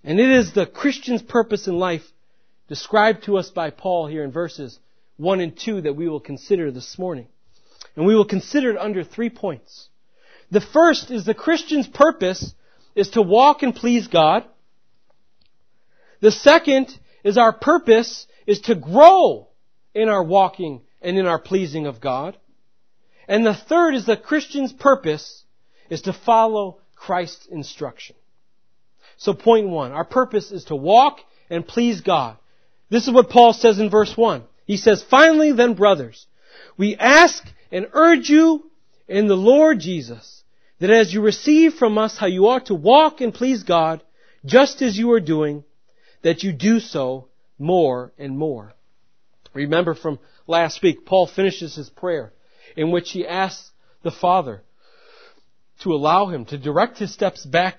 And 0.04 0.21
it 0.21 0.30
is 0.30 0.52
the 0.52 0.66
Christian's 0.66 1.23
purpose 1.23 1.66
in 1.66 1.78
life 1.78 2.02
described 2.73 3.25
to 3.25 3.37
us 3.37 3.50
by 3.50 3.69
Paul 3.69 4.07
here 4.07 4.25
in 4.25 4.33
verses 4.33 4.79
1 5.19 5.41
and 5.41 5.55
2 5.55 5.83
that 5.83 5.93
we 5.93 6.09
will 6.09 6.21
consider 6.21 6.71
this 6.71 6.99
morning. 6.99 7.26
And 7.95 8.07
we 8.07 8.14
will 8.14 8.25
consider 8.25 8.71
it 8.71 8.79
under 8.79 9.05
three 9.05 9.29
points. 9.29 9.91
The 10.50 10.62
first 10.62 11.11
is 11.11 11.26
the 11.26 11.35
Christian's 11.35 11.87
purpose 11.87 12.55
is 12.95 13.11
to 13.11 13.21
walk 13.21 13.62
and 13.62 13.75
please 13.75 14.07
God. 14.07 14.47
The 16.21 16.31
second 16.31 16.99
is 17.23 17.37
our 17.37 17.52
purpose 17.52 18.26
is 18.47 18.62
to 18.62 18.75
grow 18.75 19.49
in 19.95 20.09
our 20.09 20.25
walking 20.25 20.81
and 21.02 21.19
in 21.19 21.26
our 21.26 21.38
pleasing 21.38 21.85
of 21.85 22.00
God. 22.00 22.38
And 23.29 23.45
the 23.45 23.52
third 23.52 23.95
is 23.95 24.07
the 24.07 24.17
Christian's 24.17 24.73
purpose 24.73 25.45
is 25.91 26.00
to 26.02 26.14
follow 26.14 26.81
Christ's 26.97 27.45
instruction. 27.45 28.17
So 29.19 29.35
point 29.35 29.69
one, 29.69 29.93
our 29.93 30.07
purpose 30.07 30.50
is 30.50 30.64
to 30.64 30.75
walk 30.75 31.19
and 31.50 31.69
please 31.69 32.00
God. 32.00 32.38
This 32.92 33.06
is 33.08 33.14
what 33.14 33.30
Paul 33.30 33.54
says 33.54 33.78
in 33.78 33.88
verse 33.88 34.14
one. 34.18 34.44
He 34.66 34.76
says, 34.76 35.02
finally 35.02 35.52
then 35.52 35.72
brothers, 35.72 36.26
we 36.76 36.94
ask 36.94 37.42
and 37.72 37.87
urge 37.94 38.28
you 38.28 38.70
in 39.08 39.28
the 39.28 39.34
Lord 39.34 39.80
Jesus 39.80 40.44
that 40.78 40.90
as 40.90 41.12
you 41.12 41.22
receive 41.22 41.72
from 41.72 41.96
us 41.96 42.18
how 42.18 42.26
you 42.26 42.49
ought 42.49 42.66
to 42.66 42.75
walk 42.75 43.22
and 43.22 43.32
please 43.32 43.62
God, 43.62 44.02
just 44.44 44.82
as 44.82 44.99
you 44.99 45.11
are 45.12 45.20
doing, 45.20 45.64
that 46.20 46.42
you 46.42 46.52
do 46.52 46.80
so 46.80 47.28
more 47.58 48.12
and 48.18 48.37
more. 48.37 48.75
Remember 49.54 49.94
from 49.94 50.18
last 50.46 50.82
week, 50.82 51.06
Paul 51.06 51.26
finishes 51.26 51.75
his 51.75 51.88
prayer 51.88 52.34
in 52.76 52.90
which 52.90 53.12
he 53.12 53.26
asks 53.26 53.70
the 54.02 54.11
Father 54.11 54.62
to 55.80 55.94
allow 55.94 56.26
him 56.26 56.44
to 56.46 56.58
direct 56.58 56.99
his 56.99 57.14
steps 57.14 57.46
back 57.46 57.78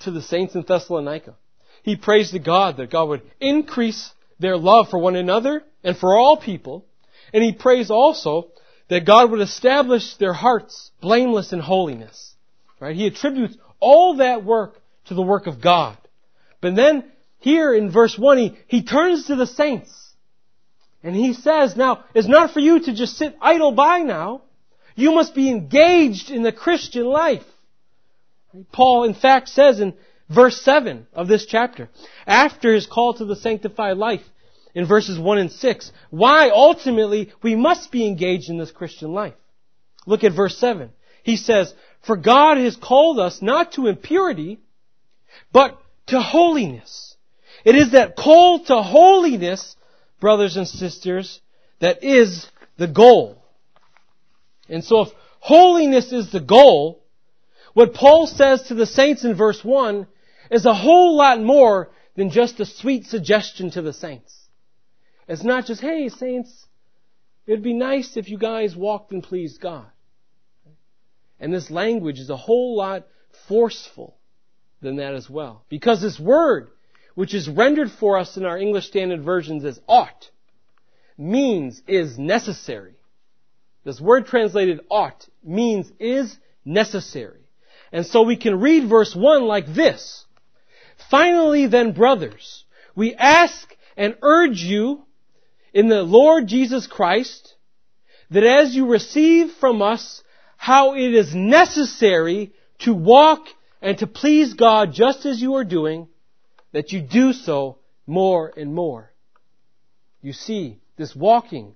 to 0.00 0.10
the 0.10 0.20
saints 0.20 0.54
in 0.54 0.62
Thessalonica. 0.62 1.36
He 1.82 1.96
prays 1.96 2.32
to 2.32 2.38
God 2.38 2.76
that 2.76 2.90
God 2.90 3.08
would 3.08 3.22
increase 3.40 4.12
their 4.38 4.56
love 4.56 4.88
for 4.88 4.98
one 4.98 5.16
another 5.16 5.62
and 5.82 5.96
for 5.96 6.16
all 6.16 6.36
people. 6.36 6.86
And 7.32 7.42
he 7.42 7.52
prays 7.52 7.90
also 7.90 8.50
that 8.88 9.06
God 9.06 9.30
would 9.30 9.40
establish 9.40 10.16
their 10.16 10.32
hearts 10.32 10.90
blameless 11.00 11.52
in 11.52 11.60
holiness. 11.60 12.34
Right? 12.80 12.96
He 12.96 13.06
attributes 13.06 13.56
all 13.80 14.16
that 14.16 14.44
work 14.44 14.80
to 15.06 15.14
the 15.14 15.22
work 15.22 15.46
of 15.46 15.60
God. 15.60 15.96
But 16.60 16.76
then, 16.76 17.04
here 17.38 17.74
in 17.74 17.90
verse 17.90 18.16
1, 18.16 18.38
he, 18.38 18.58
he 18.68 18.82
turns 18.84 19.26
to 19.26 19.36
the 19.36 19.46
saints. 19.46 19.90
And 21.02 21.16
he 21.16 21.32
says, 21.32 21.76
now, 21.76 22.04
it's 22.14 22.28
not 22.28 22.52
for 22.52 22.60
you 22.60 22.80
to 22.80 22.94
just 22.94 23.16
sit 23.16 23.36
idle 23.40 23.72
by 23.72 23.98
now. 23.98 24.42
You 24.94 25.12
must 25.12 25.34
be 25.34 25.50
engaged 25.50 26.30
in 26.30 26.42
the 26.42 26.52
Christian 26.52 27.06
life. 27.06 27.44
Paul, 28.70 29.04
in 29.04 29.14
fact, 29.14 29.48
says 29.48 29.80
in 29.80 29.94
verse 30.34 30.60
7 30.62 31.06
of 31.12 31.28
this 31.28 31.46
chapter, 31.46 31.88
after 32.26 32.74
his 32.74 32.86
call 32.86 33.14
to 33.14 33.24
the 33.24 33.36
sanctified 33.36 33.96
life, 33.96 34.22
in 34.74 34.86
verses 34.86 35.18
1 35.18 35.38
and 35.38 35.52
6, 35.52 35.92
why 36.10 36.50
ultimately 36.50 37.32
we 37.42 37.54
must 37.54 37.92
be 37.92 38.06
engaged 38.06 38.48
in 38.48 38.58
this 38.58 38.70
Christian 38.70 39.12
life. 39.12 39.34
Look 40.06 40.24
at 40.24 40.32
verse 40.32 40.56
7. 40.56 40.90
He 41.22 41.36
says, 41.36 41.72
for 42.02 42.16
God 42.16 42.58
has 42.58 42.76
called 42.76 43.20
us 43.20 43.40
not 43.42 43.72
to 43.72 43.86
impurity, 43.86 44.58
but 45.52 45.80
to 46.08 46.20
holiness. 46.20 47.16
It 47.64 47.76
is 47.76 47.92
that 47.92 48.16
call 48.16 48.64
to 48.64 48.82
holiness, 48.82 49.76
brothers 50.20 50.56
and 50.56 50.66
sisters, 50.66 51.40
that 51.80 52.02
is 52.02 52.46
the 52.76 52.88
goal. 52.88 53.42
And 54.68 54.82
so 54.82 55.02
if 55.02 55.08
holiness 55.38 56.12
is 56.12 56.32
the 56.32 56.40
goal, 56.40 57.02
what 57.74 57.94
Paul 57.94 58.26
says 58.26 58.64
to 58.64 58.74
the 58.74 58.86
saints 58.86 59.24
in 59.24 59.34
verse 59.34 59.62
1 59.62 60.06
is 60.52 60.66
a 60.66 60.74
whole 60.74 61.16
lot 61.16 61.40
more 61.40 61.90
than 62.14 62.30
just 62.30 62.60
a 62.60 62.66
sweet 62.66 63.06
suggestion 63.06 63.70
to 63.70 63.80
the 63.80 63.92
saints. 63.92 64.38
It's 65.26 65.42
not 65.42 65.64
just, 65.64 65.80
hey, 65.80 66.10
saints, 66.10 66.66
it'd 67.46 67.62
be 67.62 67.72
nice 67.72 68.18
if 68.18 68.28
you 68.28 68.36
guys 68.36 68.76
walked 68.76 69.12
and 69.12 69.22
pleased 69.22 69.60
God. 69.60 69.86
And 71.40 71.54
this 71.54 71.70
language 71.70 72.18
is 72.18 72.28
a 72.28 72.36
whole 72.36 72.76
lot 72.76 73.06
forceful 73.48 74.18
than 74.82 74.96
that 74.96 75.14
as 75.14 75.28
well. 75.30 75.64
Because 75.70 76.02
this 76.02 76.20
word, 76.20 76.68
which 77.14 77.32
is 77.32 77.48
rendered 77.48 77.90
for 77.90 78.18
us 78.18 78.36
in 78.36 78.44
our 78.44 78.58
English 78.58 78.86
Standard 78.88 79.22
Versions 79.22 79.64
as 79.64 79.80
ought, 79.88 80.30
means 81.16 81.82
is 81.86 82.18
necessary. 82.18 82.96
This 83.84 84.00
word 84.00 84.26
translated 84.26 84.80
ought 84.90 85.26
means 85.42 85.90
is 85.98 86.36
necessary. 86.62 87.40
And 87.90 88.04
so 88.04 88.22
we 88.22 88.36
can 88.36 88.60
read 88.60 88.88
verse 88.88 89.16
1 89.16 89.44
like 89.44 89.66
this. 89.66 90.26
Finally 91.12 91.66
then, 91.66 91.92
brothers, 91.92 92.64
we 92.96 93.14
ask 93.14 93.76
and 93.98 94.16
urge 94.22 94.62
you 94.62 95.02
in 95.74 95.88
the 95.88 96.02
Lord 96.02 96.46
Jesus 96.46 96.86
Christ 96.86 97.54
that 98.30 98.44
as 98.44 98.74
you 98.74 98.86
receive 98.86 99.50
from 99.60 99.82
us 99.82 100.22
how 100.56 100.94
it 100.94 101.12
is 101.12 101.34
necessary 101.34 102.52
to 102.78 102.94
walk 102.94 103.44
and 103.82 103.98
to 103.98 104.06
please 104.06 104.54
God 104.54 104.94
just 104.94 105.26
as 105.26 105.38
you 105.42 105.56
are 105.56 105.64
doing, 105.64 106.08
that 106.72 106.92
you 106.92 107.02
do 107.02 107.34
so 107.34 107.76
more 108.06 108.50
and 108.56 108.74
more. 108.74 109.12
You 110.22 110.32
see, 110.32 110.80
this 110.96 111.14
walking 111.14 111.74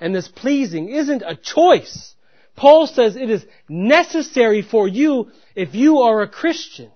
and 0.00 0.14
this 0.14 0.28
pleasing 0.28 0.88
isn't 0.88 1.22
a 1.26 1.36
choice. 1.36 2.14
Paul 2.56 2.86
says 2.86 3.14
it 3.14 3.28
is 3.28 3.44
necessary 3.68 4.62
for 4.62 4.88
you 4.88 5.32
if 5.54 5.74
you 5.74 5.98
are 5.98 6.22
a 6.22 6.28
Christian. 6.28 6.90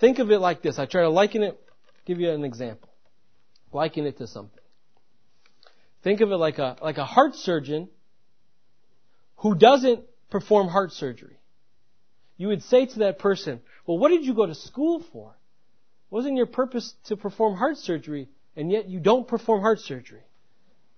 Think 0.00 0.18
of 0.18 0.30
it 0.30 0.38
like 0.38 0.62
this. 0.62 0.78
I 0.78 0.86
try 0.86 1.02
to 1.02 1.10
liken 1.10 1.42
it, 1.42 1.60
give 2.04 2.20
you 2.20 2.30
an 2.30 2.44
example. 2.44 2.88
Liken 3.72 4.06
it 4.06 4.18
to 4.18 4.26
something. 4.26 4.62
Think 6.02 6.20
of 6.20 6.30
it 6.30 6.36
like 6.36 6.58
a, 6.58 6.76
like 6.82 6.98
a 6.98 7.04
heart 7.04 7.34
surgeon 7.34 7.88
who 9.36 9.54
doesn't 9.54 10.04
perform 10.30 10.68
heart 10.68 10.92
surgery, 10.92 11.36
you 12.36 12.48
would 12.48 12.62
say 12.64 12.86
to 12.86 12.98
that 13.00 13.18
person, 13.18 13.60
well, 13.86 13.98
what 13.98 14.08
did 14.08 14.24
you 14.24 14.34
go 14.34 14.46
to 14.46 14.54
school 14.54 15.04
for? 15.12 15.34
Wasn't 16.10 16.36
your 16.36 16.46
purpose 16.46 16.94
to 17.06 17.16
perform 17.16 17.56
heart 17.56 17.76
surgery, 17.78 18.28
and 18.56 18.70
yet 18.70 18.88
you 18.88 19.00
don't 19.00 19.26
perform 19.26 19.60
heart 19.60 19.80
surgery? 19.80 20.22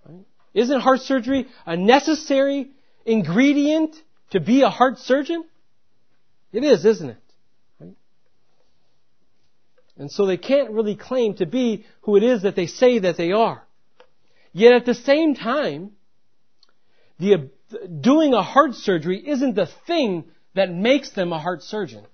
Right? 0.06 0.24
Isn't 0.54 0.80
heart 0.80 1.00
surgery 1.00 1.46
a 1.66 1.76
necessary 1.76 2.70
ingredient 3.04 3.94
to 4.30 4.40
be 4.40 4.62
a 4.62 4.70
heart 4.70 4.98
surgeon? 4.98 5.44
It 6.52 6.64
is, 6.64 6.84
isn't 6.84 7.10
it? 7.10 7.18
And 9.98 10.10
so 10.10 10.26
they 10.26 10.36
can't 10.36 10.70
really 10.70 10.94
claim 10.94 11.34
to 11.34 11.46
be 11.46 11.86
who 12.02 12.16
it 12.16 12.22
is 12.22 12.42
that 12.42 12.56
they 12.56 12.66
say 12.66 12.98
that 12.98 13.16
they 13.16 13.32
are. 13.32 13.62
Yet 14.52 14.74
at 14.74 14.86
the 14.86 14.94
same 14.94 15.34
time, 15.34 15.92
the, 17.18 17.50
doing 18.00 18.34
a 18.34 18.42
heart 18.42 18.74
surgery 18.74 19.22
isn't 19.26 19.54
the 19.54 19.68
thing 19.86 20.24
that 20.54 20.72
makes 20.72 21.10
them 21.10 21.32
a 21.32 21.38
heart 21.38 21.62
surgeon. 21.62 22.04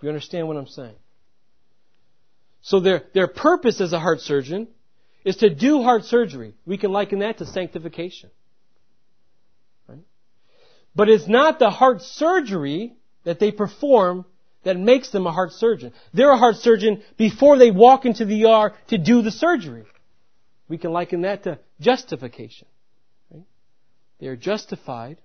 You 0.00 0.08
understand 0.08 0.48
what 0.48 0.56
I'm 0.56 0.66
saying? 0.66 0.94
So 2.62 2.80
their, 2.80 3.04
their 3.14 3.28
purpose 3.28 3.80
as 3.80 3.92
a 3.92 4.00
heart 4.00 4.20
surgeon 4.20 4.68
is 5.24 5.36
to 5.36 5.54
do 5.54 5.82
heart 5.82 6.04
surgery. 6.04 6.54
We 6.66 6.78
can 6.78 6.92
liken 6.92 7.20
that 7.20 7.38
to 7.38 7.46
sanctification. 7.46 8.30
Right? 9.88 10.00
But 10.94 11.08
it's 11.08 11.28
not 11.28 11.58
the 11.58 11.70
heart 11.70 12.02
surgery 12.02 12.94
that 13.24 13.38
they 13.38 13.52
perform 13.52 14.24
that 14.64 14.78
makes 14.78 15.10
them 15.10 15.26
a 15.26 15.32
heart 15.32 15.52
surgeon. 15.52 15.92
They're 16.12 16.32
a 16.32 16.36
heart 16.38 16.56
surgeon 16.56 17.02
before 17.16 17.58
they 17.58 17.70
walk 17.70 18.04
into 18.04 18.24
the 18.24 18.44
ER 18.44 18.72
to 18.88 18.98
do 18.98 19.22
the 19.22 19.30
surgery. 19.30 19.84
We 20.68 20.78
can 20.78 20.92
liken 20.92 21.22
that 21.22 21.44
to 21.44 21.58
justification. 21.80 22.68
Right? 23.30 23.44
They 24.20 24.26
are 24.26 24.36
justified 24.36 25.18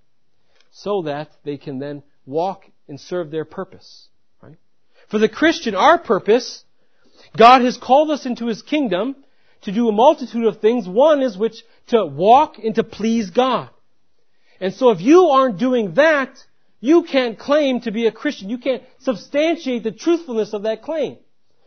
so 0.72 1.02
that 1.02 1.30
they 1.44 1.56
can 1.56 1.78
then 1.78 2.02
walk 2.24 2.64
and 2.88 2.98
serve 2.98 3.30
their 3.30 3.44
purpose. 3.44 4.08
Right? 4.42 4.56
For 5.10 5.18
the 5.18 5.28
Christian, 5.28 5.74
our 5.74 5.98
purpose, 5.98 6.64
God 7.36 7.62
has 7.62 7.76
called 7.76 8.10
us 8.10 8.26
into 8.26 8.46
His 8.46 8.62
kingdom 8.62 9.16
to 9.62 9.72
do 9.72 9.88
a 9.88 9.92
multitude 9.92 10.46
of 10.46 10.60
things. 10.60 10.88
One 10.88 11.22
is 11.22 11.36
which 11.36 11.62
to 11.88 12.06
walk 12.06 12.58
and 12.58 12.74
to 12.74 12.84
please 12.84 13.30
God. 13.30 13.70
And 14.60 14.72
so 14.72 14.90
if 14.90 15.00
you 15.00 15.26
aren't 15.26 15.58
doing 15.58 15.94
that, 15.94 16.30
you 16.86 17.02
can't 17.02 17.36
claim 17.38 17.80
to 17.80 17.90
be 17.90 18.06
a 18.06 18.12
Christian. 18.12 18.48
You 18.48 18.58
can't 18.58 18.82
substantiate 19.00 19.82
the 19.82 19.90
truthfulness 19.90 20.52
of 20.52 20.62
that 20.62 20.82
claim. 20.82 21.18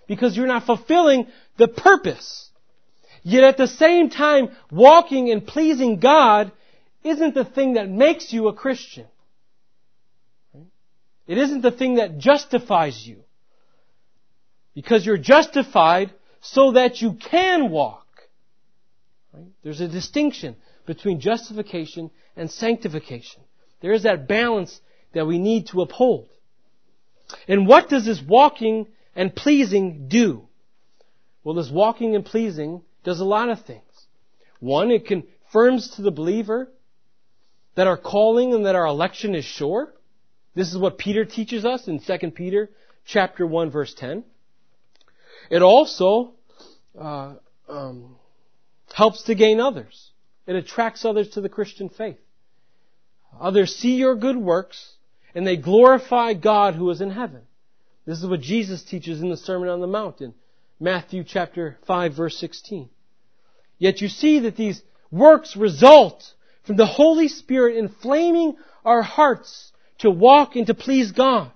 Because 0.08 0.36
you're 0.36 0.48
not 0.48 0.66
fulfilling 0.66 1.28
the 1.58 1.68
purpose. 1.68 2.50
Yet 3.22 3.44
at 3.44 3.58
the 3.58 3.68
same 3.68 4.10
time, 4.10 4.50
walking 4.72 5.30
and 5.30 5.46
pleasing 5.46 6.00
God 6.00 6.52
isn't 7.04 7.36
the 7.36 7.44
thing 7.44 7.74
that 7.74 7.90
makes 7.90 8.32
you 8.32 8.48
a 8.48 8.54
Christian. 8.54 9.08
It 11.28 11.38
isn't 11.38 11.62
the 11.62 11.72
thing 11.72 11.96
that 11.96 12.18
justifies 12.18 13.06
you. 13.06 13.18
Because 14.74 15.06
you're 15.06 15.18
justified 15.18 16.14
so 16.42 16.72
that 16.72 17.02
you 17.02 17.14
can 17.14 17.70
walk. 17.70 18.08
There's 19.64 19.82
a 19.82 19.88
distinction 19.88 20.56
between 20.86 21.20
justification 21.20 22.10
and 22.36 22.50
sanctification. 22.50 23.42
There 23.82 23.92
is 23.92 24.04
that 24.04 24.28
balance 24.28 24.80
that 25.14 25.28
we 25.28 25.40
need 25.40 25.68
to 25.68 25.82
uphold. 25.82 26.30
And 27.48 27.68
what 27.68 27.90
does 27.90 28.06
this 28.06 28.22
walking 28.22 28.88
and 29.16 29.36
pleasing 29.36 30.08
do? 30.08 30.48
Well, 31.44 31.56
this 31.56 31.70
walking 31.70 32.16
and 32.16 32.26
pleasing 32.26 32.82
does 33.04 33.20
a 33.20 33.26
lot 33.26 33.50
of 33.50 33.66
things. 33.66 33.84
One, 34.60 34.92
it 34.92 35.06
confirms 35.06 35.92
to 35.96 36.02
the 36.02 36.12
believer 36.12 36.70
that 37.76 37.88
our 37.88 37.98
calling 37.98 38.54
and 38.54 38.66
that 38.66 38.76
our 38.76 38.86
election 38.86 39.36
is 39.36 39.46
sure. 39.46 39.94
This 40.54 40.72
is 40.72 40.78
what 40.78 40.98
Peter 40.98 41.26
teaches 41.26 41.66
us 41.66 41.88
in 41.88 42.00
2 42.00 42.32
Peter 42.32 42.70
chapter 43.06 43.48
1 43.48 43.72
verse 43.72 43.94
10. 43.94 44.24
It 45.50 45.62
also 45.62 46.34
uh, 47.00 47.36
um, 47.68 48.16
helps 48.94 49.24
to 49.24 49.36
gain 49.36 49.60
others. 49.60 50.12
It 50.46 50.56
attracts 50.56 51.06
others 51.06 51.30
to 51.30 51.42
the 51.42 51.50
Christian 51.50 51.90
faith. 51.90 52.20
Others 53.40 53.76
see 53.76 53.96
your 53.96 54.16
good 54.16 54.38
works 54.38 54.96
and 55.36 55.46
they 55.46 55.58
glorify 55.58 56.34
God 56.34 56.76
who 56.76 56.90
is 56.90 57.02
in 57.02 57.12
heaven. 57.12 57.42
This 58.06 58.20
is 58.20 58.28
what 58.28 58.42
Jesus 58.42 58.84
teaches 58.84 59.22
in 59.22 59.30
the 59.30 59.38
Sermon 59.38 59.70
on 59.70 59.82
the 59.82 59.88
Mount 59.88 60.22
in 60.22 60.34
Matthew 60.80 61.24
chapter 61.24 61.78
5 61.86 62.14
verse 62.16 62.38
16. 62.38 62.90
Yet 63.78 64.02
you 64.02 64.08
see 64.08 64.40
that 64.40 64.56
these 64.56 64.82
works 65.12 65.56
result 65.56 66.34
from 66.64 66.76
the 66.76 66.86
Holy 66.86 67.28
Spirit 67.28 67.78
inflaming 67.78 68.56
our 68.84 69.02
hearts 69.02 69.72
to 70.00 70.10
walk 70.10 70.56
and 70.56 70.68
to 70.68 70.74
please 70.74 71.12
God. 71.12 71.52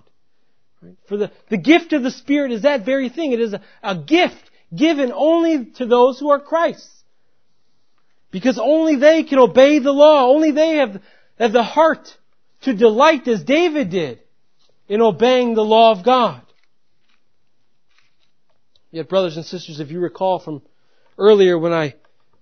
For 1.08 1.16
the, 1.16 1.32
the 1.48 1.56
gift 1.56 1.92
of 1.92 2.02
the 2.02 2.10
Spirit 2.10 2.52
is 2.52 2.62
that 2.62 2.84
very 2.84 3.08
thing. 3.08 3.32
It 3.32 3.40
is 3.40 3.54
a, 3.54 3.62
a 3.82 3.96
gift 3.96 4.50
given 4.74 5.12
only 5.14 5.66
to 5.76 5.86
those 5.86 6.18
who 6.18 6.30
are 6.30 6.40
Christ's. 6.40 6.90
Because 8.30 8.58
only 8.58 8.96
they 8.96 9.22
can 9.22 9.38
obey 9.38 9.78
the 9.78 9.92
law. 9.92 10.26
Only 10.26 10.50
they 10.50 10.76
have, 10.76 11.00
have 11.38 11.52
the 11.52 11.62
heart 11.62 12.16
to 12.64 12.74
delight 12.74 13.26
as 13.28 13.42
David 13.42 13.90
did 13.90 14.20
in 14.88 15.00
obeying 15.00 15.54
the 15.54 15.64
law 15.64 15.92
of 15.92 16.04
God. 16.04 16.42
Yet, 18.90 19.08
brothers 19.08 19.36
and 19.36 19.44
sisters, 19.44 19.80
if 19.80 19.90
you 19.90 20.00
recall 20.00 20.38
from 20.38 20.62
earlier 21.18 21.58
when 21.58 21.72
I, 21.72 21.94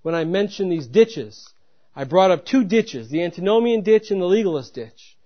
when 0.02 0.14
I 0.14 0.24
mentioned 0.24 0.70
these 0.70 0.86
ditches, 0.86 1.48
I 1.94 2.04
brought 2.04 2.30
up 2.30 2.44
two 2.44 2.64
ditches, 2.64 3.08
the 3.08 3.22
antinomian 3.22 3.82
ditch 3.82 4.10
and 4.10 4.20
the 4.20 4.26
legalist 4.26 4.74
ditch. 4.74 5.16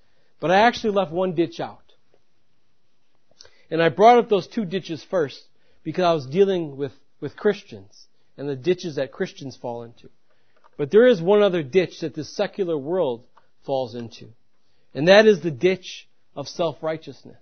But 0.40 0.50
I 0.50 0.60
actually 0.60 0.94
left 0.94 1.12
one 1.12 1.34
ditch 1.34 1.60
out. 1.60 1.82
And 3.70 3.82
I 3.82 3.88
brought 3.88 4.18
up 4.18 4.28
those 4.28 4.46
two 4.46 4.64
ditches 4.64 5.02
first 5.02 5.42
because 5.82 6.04
I 6.04 6.12
was 6.12 6.26
dealing 6.26 6.76
with, 6.76 6.92
with 7.20 7.36
Christians 7.36 8.06
and 8.36 8.48
the 8.48 8.56
ditches 8.56 8.96
that 8.96 9.12
Christians 9.12 9.56
fall 9.56 9.82
into. 9.82 10.10
But 10.76 10.90
there 10.90 11.06
is 11.06 11.20
one 11.22 11.42
other 11.42 11.62
ditch 11.62 12.00
that 12.00 12.14
the 12.14 12.24
secular 12.24 12.76
world 12.76 13.24
falls 13.64 13.94
into. 13.94 14.28
And 14.96 15.08
that 15.08 15.26
is 15.26 15.42
the 15.42 15.50
ditch 15.50 16.08
of 16.34 16.48
self-righteousness. 16.48 17.36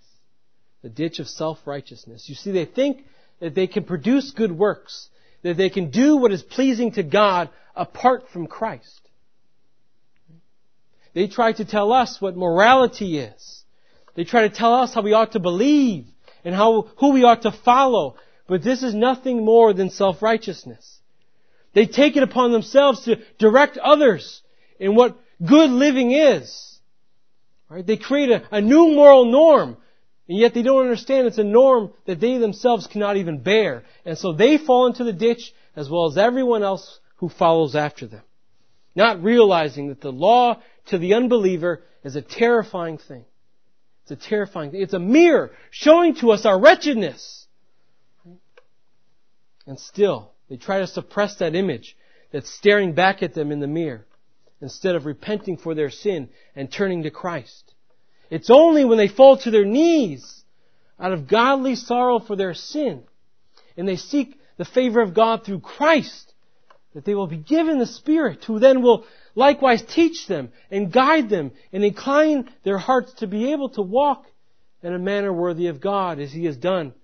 The 0.83 0.89
ditch 0.89 1.21
of 1.21 1.29
self-righteousness. 1.29 2.29
You 2.29 2.35
see, 2.35 2.51
they 2.51 2.65
think 2.65 3.07
that 3.39 3.55
they 3.55 3.69
can 3.69 3.85
produce 3.85 4.33
good 4.33 4.51
works, 4.51 5.09
that 5.43 5.57
they 5.57 5.71
can 5.71 5.91
do 5.91 6.17
what 6.17 6.33
is 6.33 6.43
pleasing 6.43 6.91
to 6.93 7.05
God 7.05 7.49
apart 7.77 8.25
from 8.33 8.49
Christ. 8.49 9.01
They 11.15 11.29
try 11.29 11.53
to 11.53 11.65
tell 11.65 11.93
us 11.93 12.21
what 12.21 12.37
morality 12.37 13.19
is. 13.19 13.63
They 14.17 14.25
try 14.25 14.49
to 14.49 14.55
tell 14.55 14.75
us 14.75 14.93
how 14.93 15.03
we 15.03 15.13
ought 15.13 15.33
to 15.33 15.41
believe 15.41 16.07
and 16.45 16.57
how, 16.57 16.91
who 16.99 17.13
we 17.13 17.23
ought 17.23 17.43
to 17.43 17.53
follow. 17.53 18.17
But 18.49 18.65
this 18.65 18.83
is 18.83 18.97
nothing 18.97 19.45
more 19.45 19.73
than 19.73 19.91
self-righteousness. 19.91 20.99
They 21.73 21.87
take 21.87 22.17
it 22.17 22.25
upon 22.25 22.51
themselves 22.51 23.05
to 23.05 23.21
direct 23.39 23.79
others 23.79 24.43
in 24.81 24.97
what 24.97 25.17
good 25.41 25.71
living 25.71 26.11
is. 26.11 26.74
Right? 27.69 27.87
They 27.87 27.97
create 27.97 28.31
a, 28.31 28.43
a 28.51 28.61
new 28.61 28.89
moral 28.89 29.25
norm, 29.25 29.77
and 30.29 30.39
yet 30.39 30.55
they 30.55 30.63
don't 30.63 30.83
understand 30.83 31.27
it's 31.27 31.39
a 31.39 31.45
norm 31.45 31.93
that 32.07 32.21
they 32.21 32.39
themselves 32.39 32.87
cannot 32.87 33.17
even 33.17 33.43
bear. 33.43 33.85
And 34.05 34.17
so 34.17 34.33
they 34.33 34.59
fall 34.59 34.87
into 34.87 35.05
the 35.05 35.13
ditch 35.13 35.53
as 35.77 35.91
well 35.91 36.07
as 36.07 36.17
everyone 36.17 36.63
else 36.63 37.01
who 37.17 37.29
follows 37.29 37.75
after 37.75 38.07
them. 38.07 38.23
Not 38.95 39.23
realizing 39.23 39.89
that 39.89 40.01
the 40.01 40.13
law 40.13 40.61
to 40.87 40.99
the 40.99 41.15
unbeliever 41.15 41.83
is 42.05 42.17
a 42.17 42.23
terrifying 42.23 42.99
thing. 42.99 43.25
It's 44.03 44.13
a 44.13 44.29
terrifying 44.29 44.71
thing. 44.71 44.83
It's 44.83 44.93
a 44.93 44.99
mirror 44.99 45.53
showing 45.71 46.15
to 46.17 46.31
us 46.31 46.45
our 46.45 46.61
wretchedness. 46.61 47.47
And 49.67 49.81
still, 49.81 50.33
they 50.49 50.57
try 50.57 50.81
to 50.81 50.87
suppress 50.87 51.37
that 51.37 51.55
image 51.55 51.97
that's 52.31 52.51
staring 52.51 52.93
back 52.93 53.23
at 53.23 53.35
them 53.35 53.51
in 53.51 53.61
the 53.61 53.67
mirror 53.67 54.07
instead 54.65 54.95
of 54.95 55.05
repenting 55.05 55.59
for 55.59 55.75
their 55.75 55.91
sin 55.91 56.31
and 56.57 56.73
turning 56.73 57.03
to 57.03 57.11
Christ. 57.11 57.75
It's 58.31 58.49
only 58.49 58.85
when 58.85 58.97
they 58.97 59.09
fall 59.09 59.37
to 59.39 59.51
their 59.51 59.67
knees 59.67 60.43
out 60.99 61.13
of 61.13 61.29
godly 61.29 61.77
sorrow 61.77 62.19
for 62.19 62.35
their 62.35 62.55
sin 62.55 63.05
and 63.77 63.87
they 63.87 63.97
seek 63.97 64.41
the 64.57 64.65
favor 64.65 65.03
of 65.03 65.13
God 65.13 65.45
through 65.45 65.61
Christ 65.61 66.33
that 66.95 67.05
they 67.05 67.15
will 67.15 67.27
be 67.27 67.37
given 67.37 67.79
the 67.79 67.87
Spirit 67.87 68.45
who 68.45 68.59
then 68.59 68.81
will 68.81 69.05
likewise 69.35 69.83
teach 69.83 70.27
them 70.29 70.51
and 70.71 70.91
guide 70.91 71.29
them 71.29 71.53
and 71.71 71.85
incline 71.85 72.49
their 72.63 72.79
hearts 72.79 73.13
to 73.15 73.27
be 73.27 73.53
able 73.53 73.69
to 73.71 73.83
walk 73.83 74.25
in 74.83 74.95
a 74.95 74.99
manner 74.99 75.33
worthy 75.33 75.67
of 75.67 75.81
God 75.81 76.19
as 76.19 76.33
He 76.33 76.47
has 76.47 76.57
done 76.57 76.95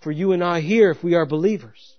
for 0.00 0.12
you 0.12 0.32
and 0.32 0.44
I 0.44 0.60
here 0.60 0.90
if 0.90 1.02
we 1.02 1.14
are 1.14 1.24
believers. 1.24 1.95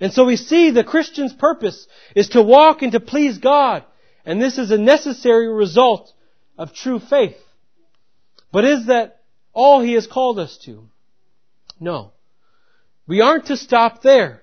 And 0.00 0.12
so 0.12 0.24
we 0.24 0.36
see 0.36 0.70
the 0.70 0.82
Christian's 0.82 1.32
purpose 1.32 1.86
is 2.16 2.30
to 2.30 2.42
walk 2.42 2.82
and 2.82 2.92
to 2.92 3.00
please 3.00 3.38
God. 3.38 3.84
And 4.24 4.40
this 4.40 4.58
is 4.58 4.70
a 4.70 4.78
necessary 4.78 5.48
result 5.48 6.12
of 6.56 6.72
true 6.72 6.98
faith. 6.98 7.36
But 8.50 8.64
is 8.64 8.86
that 8.86 9.20
all 9.52 9.80
He 9.80 9.92
has 9.92 10.06
called 10.06 10.38
us 10.38 10.58
to? 10.64 10.88
No. 11.78 12.12
We 13.06 13.20
aren't 13.20 13.46
to 13.46 13.56
stop 13.56 14.02
there. 14.02 14.42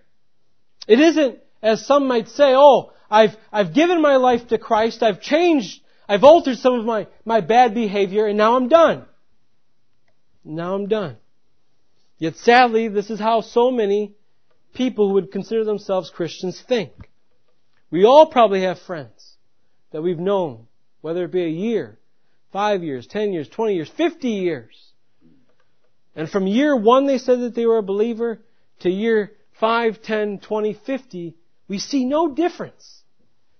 It 0.87 0.99
isn't, 0.99 1.39
as 1.61 1.85
some 1.85 2.07
might 2.07 2.29
say, 2.29 2.53
oh, 2.55 2.91
I've, 3.09 3.35
I've 3.51 3.73
given 3.73 4.01
my 4.01 4.17
life 4.17 4.49
to 4.49 4.57
Christ, 4.57 5.01
I've 5.01 5.21
changed, 5.21 5.81
I've 6.07 6.23
altered 6.23 6.57
some 6.57 6.73
of 6.73 6.85
my, 6.85 7.07
my 7.25 7.41
bad 7.41 7.73
behavior, 7.73 8.27
and 8.27 8.37
now 8.37 8.55
I'm 8.55 8.67
done. 8.67 9.05
Now 10.43 10.75
I'm 10.75 10.87
done. 10.87 11.17
Yet 12.19 12.35
sadly, 12.37 12.87
this 12.87 13.09
is 13.09 13.19
how 13.19 13.41
so 13.41 13.71
many 13.71 14.16
people 14.73 15.07
who 15.07 15.13
would 15.15 15.31
consider 15.31 15.63
themselves 15.63 16.09
Christians 16.09 16.63
think. 16.67 16.91
We 17.89 18.05
all 18.05 18.27
probably 18.27 18.61
have 18.61 18.79
friends 18.79 19.35
that 19.91 20.01
we've 20.01 20.19
known, 20.19 20.67
whether 21.01 21.23
it 21.25 21.31
be 21.31 21.43
a 21.43 21.49
year, 21.49 21.97
five 22.51 22.83
years, 22.83 23.07
ten 23.07 23.33
years, 23.33 23.47
twenty 23.47 23.75
years, 23.75 23.89
fifty 23.89 24.29
years. 24.29 24.75
And 26.15 26.29
from 26.29 26.47
year 26.47 26.75
one 26.75 27.05
they 27.05 27.17
said 27.17 27.39
that 27.41 27.55
they 27.55 27.65
were 27.65 27.77
a 27.77 27.83
believer 27.83 28.39
to 28.79 28.89
year 28.89 29.31
five, 29.59 30.01
ten, 30.01 30.39
twenty, 30.39 30.73
fifty, 30.73 31.35
we 31.67 31.79
see 31.79 32.05
no 32.05 32.33
difference. 32.33 33.01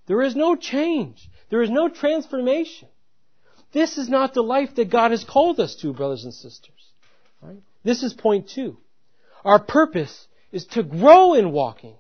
There 0.08 0.22
is 0.22 0.36
no 0.36 0.56
change. 0.56 1.30
There 1.50 1.62
is 1.62 1.70
no 1.70 1.90
transformation. 1.90 2.88
This 3.74 3.98
is 3.98 4.10
not 4.10 4.34
the 4.34 4.42
life 4.42 4.76
that 4.76 4.90
God 4.90 5.12
has 5.12 5.24
called 5.24 5.60
us 5.60 5.76
to, 5.78 5.94
brothers 5.94 6.24
and 6.24 6.34
sisters. 6.34 6.72
Right? 7.42 7.58
This 7.84 8.04
is 8.04 8.14
point 8.14 8.50
two. 8.50 8.78
Our 9.44 9.60
purpose 9.60 10.28
is 10.58 10.66
to 10.66 10.82
grow 10.82 11.36
in 11.36 11.52
walking 11.52 11.94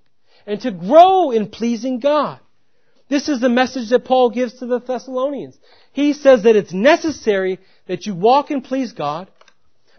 and 0.48 0.60
to 0.62 0.72
grow 0.72 1.30
in 1.30 1.48
pleasing 1.48 2.00
God. 2.00 2.40
This 3.08 3.30
is 3.30 3.40
the 3.40 3.50
message 3.50 3.90
that 3.92 4.04
Paul 4.04 4.32
gives 4.32 4.56
to 4.56 4.66
the 4.66 4.80
Thessalonians. 4.80 5.56
He 5.94 6.14
says 6.14 6.44
that 6.44 6.56
it's 6.56 6.74
necessary 6.74 7.60
that 7.88 8.08
you 8.08 8.16
walk 8.16 8.50
and 8.50 8.64
please 8.64 8.94
God, 8.94 9.30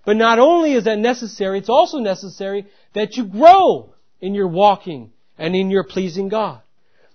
but 0.05 0.17
not 0.17 0.41
only 0.41 0.73
is 0.75 0.85
that 0.85 0.99
necessary, 0.99 1.59
it's 1.59 1.69
also 1.69 1.99
necessary 1.99 2.67
that 2.95 3.17
you 3.17 3.25
grow 3.27 3.95
in 4.21 4.35
your 4.35 4.49
walking 4.49 5.13
and 5.39 5.55
in 5.55 5.71
your 5.71 5.85
pleasing 5.85 6.29
God. 6.29 6.61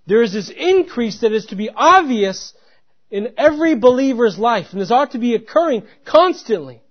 There 0.07 0.23
is 0.23 0.31
this 0.31 0.49
increase 0.49 1.19
that 1.19 1.33
is 1.33 1.47
to 1.47 1.57
be 1.57 1.69
obvious 1.69 2.53
in 3.11 3.33
every 3.37 3.75
believer's 3.75 4.39
life, 4.39 4.67
and 4.71 4.79
this 4.79 4.91
ought 4.91 5.11
to 5.11 5.19
be 5.19 5.35
occurring 5.35 5.83
constantly. 6.05 6.81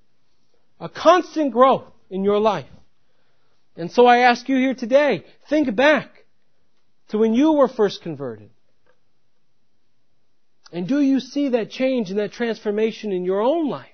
A 0.79 0.91
constant 0.91 1.53
growth 1.53 1.85
in 2.11 2.23
your 2.23 2.39
life. 2.39 2.67
And 3.77 3.91
so 3.91 4.07
I 4.07 4.19
ask 4.19 4.49
you 4.49 4.57
here 4.57 4.75
today, 4.75 5.25
think 5.49 5.75
back 5.75 6.25
to 7.09 7.19
when 7.19 7.35
you 7.35 7.53
were 7.53 7.69
first 7.69 8.03
converted. 8.03 8.51
And 10.73 10.89
do 10.89 11.01
you 11.01 11.21
see 11.21 11.51
that 11.51 11.71
change 11.71 12.11
and 12.11 12.19
that 12.19 12.33
transformation 12.33 13.13
in 13.13 13.25
your 13.25 13.41
own 13.41 13.69
life? 13.69 13.89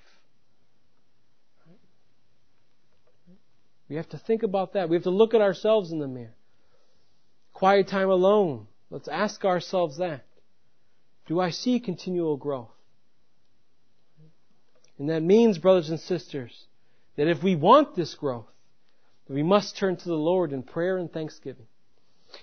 We 3.89 3.97
have 3.97 4.09
to 4.11 4.19
think 4.19 4.43
about 4.43 4.75
that. 4.75 4.89
We 4.89 4.97
have 4.97 5.05
to 5.05 5.11
look 5.11 5.35
at 5.35 5.41
ourselves 5.41 5.93
in 5.93 5.99
the 5.99 6.07
mirror. 6.07 6.35
Quiet 7.53 7.89
time 7.89 8.11
alone. 8.11 8.67
Let's 8.91 9.09
ask 9.09 9.45
ourselves 9.45 9.99
that. 9.99 10.25
Do 11.27 11.41
I 11.41 11.51
see 11.51 11.81
continual 11.81 12.37
growth? 12.37 12.71
And 14.99 15.09
that 15.11 15.23
means, 15.23 15.59
brothers 15.59 15.91
and 15.91 16.01
sisters, 16.01 16.67
that 17.17 17.29
if 17.29 17.43
we 17.43 17.55
want 17.55 17.95
this 17.95 18.15
growth, 18.15 18.47
we 19.29 19.43
must 19.43 19.77
turn 19.77 19.97
to 19.97 20.09
the 20.09 20.15
Lord 20.15 20.53
in 20.53 20.63
prayer 20.63 20.97
and 20.97 21.13
thanksgiving. 21.13 21.67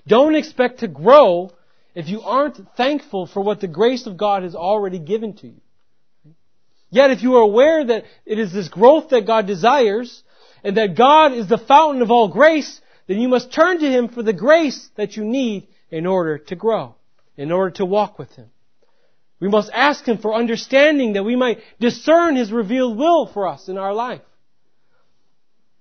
Don't 0.08 0.36
expect 0.36 0.80
to 0.80 0.88
grow 0.88 1.52
if 1.94 2.08
you 2.08 2.22
aren't 2.22 2.60
thankful 2.76 3.28
for 3.28 3.42
what 3.42 3.62
the 3.62 3.68
grace 3.68 4.06
of 4.06 4.18
God 4.18 4.44
has 4.44 4.56
already 4.56 5.00
given 5.00 5.34
to 5.38 5.48
you. 5.48 5.62
Yet 6.90 7.12
if 7.12 7.24
you 7.24 7.36
are 7.36 7.42
aware 7.42 7.84
that 7.84 8.06
it 8.26 8.40
is 8.40 8.54
this 8.54 8.70
growth 8.70 9.10
that 9.10 9.26
God 9.26 9.48
desires, 9.48 10.24
and 10.64 10.78
that 10.78 10.96
God 10.96 11.34
is 11.34 11.48
the 11.48 11.60
fountain 11.60 12.02
of 12.02 12.10
all 12.10 12.28
grace, 12.28 12.82
then 13.08 13.20
you 13.20 13.28
must 13.28 13.54
turn 13.54 13.80
to 13.80 13.88
Him 13.88 14.10
for 14.10 14.24
the 14.24 14.34
grace 14.34 14.90
that 14.96 15.16
you 15.16 15.24
need 15.24 15.68
in 15.92 16.08
order 16.08 16.40
to 16.40 16.56
grow, 16.56 16.96
in 17.38 17.52
order 17.52 17.72
to 17.72 17.86
walk 17.86 18.18
with 18.18 18.32
Him. 18.36 18.48
We 19.40 19.48
must 19.48 19.70
ask 19.72 20.06
Him 20.06 20.18
for 20.18 20.34
understanding 20.34 21.14
that 21.14 21.24
we 21.24 21.36
might 21.36 21.60
discern 21.80 22.36
His 22.36 22.52
revealed 22.52 22.98
will 22.98 23.28
for 23.28 23.48
us 23.48 23.70
in 23.70 23.78
our 23.78 23.94
life. 23.94 24.22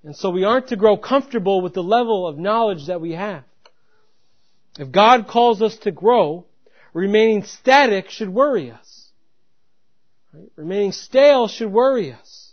And 0.05 0.15
so 0.15 0.29
we 0.29 0.45
aren't 0.45 0.69
to 0.69 0.77
grow 0.77 0.99
comfortable 0.99 1.63
with 1.63 1.73
the 1.73 1.83
level 1.83 2.27
of 2.27 2.39
knowledge 2.39 2.87
that 2.87 3.01
we 3.01 3.13
have. 3.13 3.43
If 4.79 4.93
God 4.93 5.27
calls 5.27 5.63
us 5.63 5.77
to 5.79 5.91
grow, 5.91 6.45
remaining 6.93 7.45
static 7.45 8.11
should 8.11 8.29
worry 8.29 8.71
us. 8.71 9.09
Right? 10.33 10.51
Remaining 10.57 10.93
stale 10.93 11.49
should 11.49 11.73
worry 11.73 12.13
us. 12.13 12.53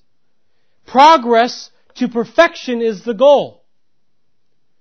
Progress 0.86 1.72
to 1.96 2.08
perfection 2.08 2.82
is 2.82 3.04
the 3.04 3.14
goal. 3.14 3.64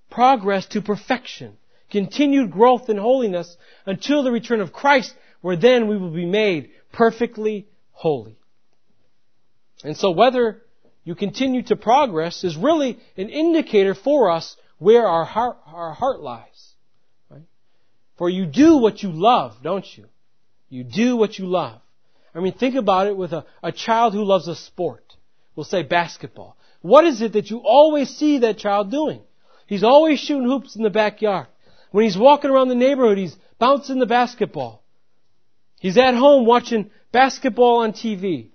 Progress 0.09 0.67
to 0.67 0.81
perfection. 0.81 1.57
Continued 1.91 2.53
growth 2.53 2.89
in 2.89 2.99
holiness 2.99 3.57
until 3.85 4.23
the 4.23 4.31
return 4.31 4.61
of 4.61 4.73
Christ, 4.73 5.15
where 5.41 5.57
then 5.57 5.89
we 5.89 5.97
will 5.97 6.11
be 6.11 6.27
made 6.27 6.71
perfectly 6.93 7.67
holy. 7.91 8.37
And 9.83 9.97
so 9.97 10.11
whether 10.11 10.63
you 11.05 11.15
continue 11.15 11.63
to 11.65 11.77
progress 11.77 12.45
is 12.45 12.57
really 12.57 12.99
an 13.17 13.29
indicator 13.29 13.95
for 13.95 14.31
us 14.31 14.57
where 14.79 15.07
our 15.07 15.25
heart, 15.25 15.59
our 15.67 15.93
heart 15.93 16.21
lies. 16.21 16.75
Right? 17.31 17.43
For 18.19 18.29
you 18.29 18.47
do 18.47 18.79
what 18.79 19.03
you 19.03 19.11
love, 19.11 19.57
don't 19.63 19.87
you? 19.97 20.07
You 20.69 20.85
do 20.85 21.17
what 21.17 21.39
you 21.39 21.47
love. 21.47 21.81
I 22.35 22.41
mean, 22.41 22.53
think 22.53 22.77
about 22.77 23.07
it 23.07 23.17
with 23.17 23.33
a, 23.33 23.45
a 23.63 23.73
child 23.73 24.15
who 24.15 24.25
loves 24.25 24.47
a 24.47 24.55
sport. 24.55 25.05
We'll 25.57 25.65
say 25.65 25.83
basketball. 25.83 26.57
What 26.81 27.05
is 27.05 27.21
it 27.21 27.33
that 27.33 27.51
you 27.51 27.59
always 27.59 28.09
see 28.09 28.39
that 28.39 28.59
child 28.59 28.91
doing? 28.91 29.21
He's 29.67 29.85
always 29.85 30.21
shooting 30.21 30.49
hoops 30.49 30.77
in 30.77 30.83
the 30.83 30.91
backyard. 30.91 31.49
When 31.91 32.05
he's 32.05 32.17
walking 32.17 32.51
around 32.51 32.69
the 32.69 32.75
neighborhood, 32.75 33.19
he's 33.19 33.37
bouncing 33.59 33.99
the 33.99 34.07
basketball. 34.07 34.83
He's 35.81 35.99
at 35.99 36.15
home 36.15 36.47
watching 36.47 36.91
basketball 37.11 37.79
on 37.79 37.93
TV. 37.93 38.51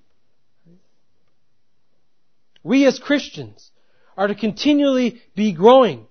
We 2.65 2.87
as 2.87 2.97
Christians 2.97 3.69
are 4.17 4.27
to 4.27 4.33
continually 4.33 5.21
be 5.35 5.53
growing. 5.53 6.07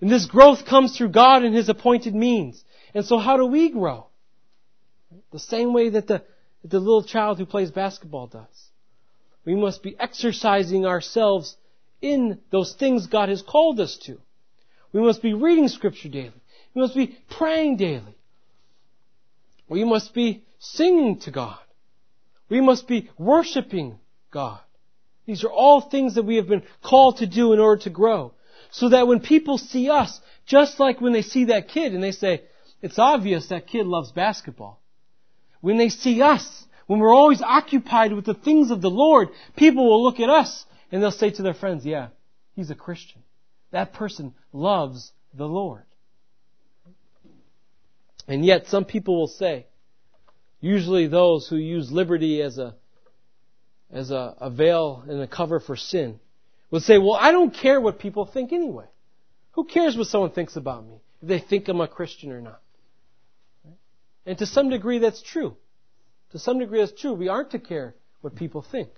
And 0.00 0.10
this 0.10 0.24
growth 0.24 0.64
comes 0.64 0.96
through 0.96 1.10
God 1.10 1.44
and 1.44 1.54
His 1.54 1.68
appointed 1.68 2.14
means. 2.14 2.64
And 2.94 3.04
so 3.04 3.18
how 3.18 3.36
do 3.36 3.44
we 3.44 3.68
grow? 3.68 4.06
The 5.32 5.38
same 5.38 5.74
way 5.74 5.90
that 5.90 6.06
the, 6.06 6.22
the 6.64 6.78
little 6.78 7.02
child 7.02 7.36
who 7.36 7.44
plays 7.44 7.70
basketball 7.70 8.26
does. 8.26 8.70
We 9.44 9.54
must 9.54 9.82
be 9.82 9.96
exercising 10.00 10.86
ourselves 10.86 11.58
in 12.00 12.40
those 12.50 12.72
things 12.72 13.06
God 13.06 13.28
has 13.28 13.42
called 13.42 13.78
us 13.78 13.98
to. 14.04 14.18
We 14.92 15.02
must 15.02 15.20
be 15.20 15.34
reading 15.34 15.68
scripture 15.68 16.08
daily. 16.08 16.40
We 16.74 16.80
must 16.80 16.94
be 16.94 17.18
praying 17.28 17.76
daily. 17.76 18.16
We 19.68 19.84
must 19.84 20.14
be 20.14 20.44
singing 20.58 21.18
to 21.20 21.30
God. 21.30 21.58
We 22.48 22.62
must 22.62 22.88
be 22.88 23.10
worshiping 23.18 23.98
God. 24.30 24.60
These 25.28 25.44
are 25.44 25.50
all 25.50 25.82
things 25.82 26.14
that 26.14 26.22
we 26.22 26.36
have 26.36 26.48
been 26.48 26.62
called 26.82 27.18
to 27.18 27.26
do 27.26 27.52
in 27.52 27.58
order 27.58 27.82
to 27.82 27.90
grow. 27.90 28.32
So 28.70 28.88
that 28.88 29.06
when 29.06 29.20
people 29.20 29.58
see 29.58 29.90
us, 29.90 30.18
just 30.46 30.80
like 30.80 31.02
when 31.02 31.12
they 31.12 31.20
see 31.20 31.44
that 31.44 31.68
kid 31.68 31.92
and 31.92 32.02
they 32.02 32.12
say, 32.12 32.44
it's 32.80 32.98
obvious 32.98 33.48
that 33.48 33.66
kid 33.66 33.86
loves 33.86 34.10
basketball. 34.10 34.80
When 35.60 35.76
they 35.76 35.90
see 35.90 36.22
us, 36.22 36.64
when 36.86 36.98
we're 36.98 37.14
always 37.14 37.42
occupied 37.42 38.14
with 38.14 38.24
the 38.24 38.32
things 38.32 38.70
of 38.70 38.80
the 38.80 38.88
Lord, 38.88 39.28
people 39.54 39.86
will 39.86 40.02
look 40.02 40.18
at 40.18 40.30
us 40.30 40.64
and 40.90 41.02
they'll 41.02 41.10
say 41.10 41.30
to 41.32 41.42
their 41.42 41.52
friends, 41.52 41.84
yeah, 41.84 42.08
he's 42.56 42.70
a 42.70 42.74
Christian. 42.74 43.22
That 43.70 43.92
person 43.92 44.32
loves 44.54 45.12
the 45.34 45.46
Lord. 45.46 45.82
And 48.26 48.46
yet 48.46 48.68
some 48.68 48.86
people 48.86 49.20
will 49.20 49.28
say, 49.28 49.66
usually 50.62 51.06
those 51.06 51.46
who 51.48 51.56
use 51.56 51.92
liberty 51.92 52.40
as 52.40 52.56
a, 52.56 52.76
as 53.92 54.10
a, 54.10 54.34
a 54.40 54.50
veil 54.50 55.04
and 55.08 55.20
a 55.20 55.26
cover 55.26 55.60
for 55.60 55.76
sin, 55.76 56.20
would 56.70 56.82
say, 56.82 56.98
well, 56.98 57.14
I 57.14 57.32
don't 57.32 57.54
care 57.54 57.80
what 57.80 57.98
people 57.98 58.26
think 58.26 58.52
anyway. 58.52 58.86
Who 59.52 59.64
cares 59.64 59.96
what 59.96 60.06
someone 60.06 60.30
thinks 60.30 60.56
about 60.56 60.86
me? 60.86 60.96
If 61.22 61.28
they 61.28 61.38
think 61.38 61.68
I'm 61.68 61.80
a 61.80 61.88
Christian 61.88 62.30
or 62.30 62.40
not. 62.40 62.60
And 64.26 64.36
to 64.38 64.46
some 64.46 64.68
degree 64.68 64.98
that's 64.98 65.22
true. 65.22 65.56
To 66.32 66.38
some 66.38 66.58
degree, 66.58 66.80
that's 66.80 67.00
true. 67.00 67.14
We 67.14 67.28
aren't 67.28 67.52
to 67.52 67.58
care 67.58 67.94
what 68.20 68.36
people 68.36 68.62
think. 68.62 68.90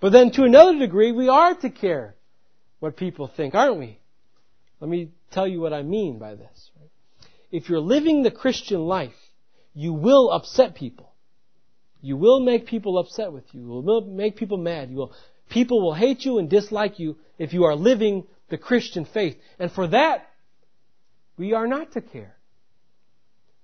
But 0.00 0.10
then 0.10 0.32
to 0.32 0.42
another 0.42 0.76
degree, 0.76 1.12
we 1.12 1.28
are 1.28 1.54
to 1.54 1.70
care 1.70 2.16
what 2.80 2.96
people 2.96 3.28
think, 3.28 3.54
aren't 3.54 3.78
we? 3.78 4.00
Let 4.80 4.90
me 4.90 5.10
tell 5.30 5.46
you 5.46 5.60
what 5.60 5.72
I 5.72 5.82
mean 5.82 6.18
by 6.18 6.34
this. 6.34 6.70
If 7.52 7.68
you're 7.68 7.78
living 7.78 8.22
the 8.22 8.32
Christian 8.32 8.80
life, 8.80 9.14
you 9.74 9.92
will 9.92 10.30
upset 10.32 10.74
people. 10.74 11.11
You 12.02 12.16
will 12.16 12.40
make 12.40 12.66
people 12.66 12.98
upset 12.98 13.32
with 13.32 13.44
you. 13.52 13.60
You 13.60 13.68
will 13.68 14.00
make 14.02 14.36
people 14.36 14.58
mad. 14.58 14.90
You 14.90 14.96
will, 14.96 15.12
people 15.48 15.80
will 15.80 15.94
hate 15.94 16.24
you 16.24 16.38
and 16.38 16.50
dislike 16.50 16.98
you 16.98 17.16
if 17.38 17.52
you 17.52 17.64
are 17.64 17.76
living 17.76 18.26
the 18.50 18.58
Christian 18.58 19.04
faith. 19.06 19.36
And 19.58 19.70
for 19.70 19.86
that, 19.86 20.28
we 21.38 21.54
are 21.54 21.66
not 21.66 21.92
to 21.92 22.00
care. 22.00 22.36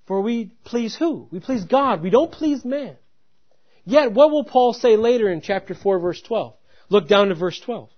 For 0.07 0.22
we 0.22 0.53
please 0.64 0.96
who? 0.96 1.29
We 1.31 1.40
please 1.40 1.64
God. 1.64 2.01
We 2.01 2.11
don't 2.11 2.33
please 2.33 2.64
man. 2.64 2.96
Yet, 3.85 4.12
what 4.12 4.31
will 4.31 4.44
Paul 4.44 4.72
say 4.72 4.96
later 4.96 5.31
in 5.31 5.40
chapter 5.40 5.74
4 5.74 5.98
verse 5.98 6.22
12? 6.22 6.55
Look 6.88 7.09
down 7.09 7.29
to 7.29 7.35
verse 7.35 7.59
12. 7.61 7.90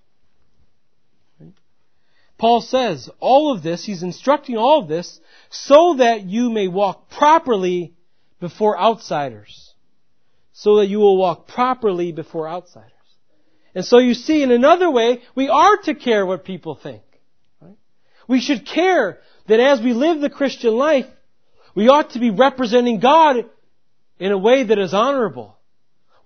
Paul 2.39 2.63
says, 2.63 3.11
all 3.21 3.53
of 3.53 3.63
this, 3.63 3.85
he's 3.85 4.03
instructing 4.03 4.57
all 4.57 4.81
of 4.81 4.89
this, 4.89 5.21
so 5.51 5.97
that 5.99 6.25
you 6.25 6.49
may 6.49 6.69
walk 6.69 7.11
properly 7.11 7.93
before 8.41 8.81
outsiders. 8.81 9.70
So 10.61 10.77
that 10.77 10.89
you 10.89 10.99
will 10.99 11.17
walk 11.17 11.49
properly 11.49 12.13
before 12.13 12.47
outsiders. 12.47 12.93
And 13.75 13.83
so 13.83 13.97
you 13.97 14.13
see, 14.13 14.43
in 14.43 14.51
another 14.51 14.91
way, 14.91 15.23
we 15.35 15.49
are 15.49 15.79
to 15.85 15.95
care 15.95 16.27
what 16.27 16.45
people 16.45 16.75
think. 16.75 17.01
We 18.29 18.43
should 18.43 18.67
care 18.67 19.21
that 19.49 19.59
as 19.59 19.81
we 19.81 19.95
live 19.95 20.21
the 20.21 20.29
Christian 20.29 20.77
life, 20.77 21.07
we 21.75 21.89
ought 21.89 22.11
to 22.11 22.19
be 22.19 22.29
representing 22.29 23.01
God 23.01 23.37
in 24.19 24.33
a 24.33 24.37
way 24.37 24.65
that 24.65 24.79
is 24.79 24.93
honorable. 24.93 25.57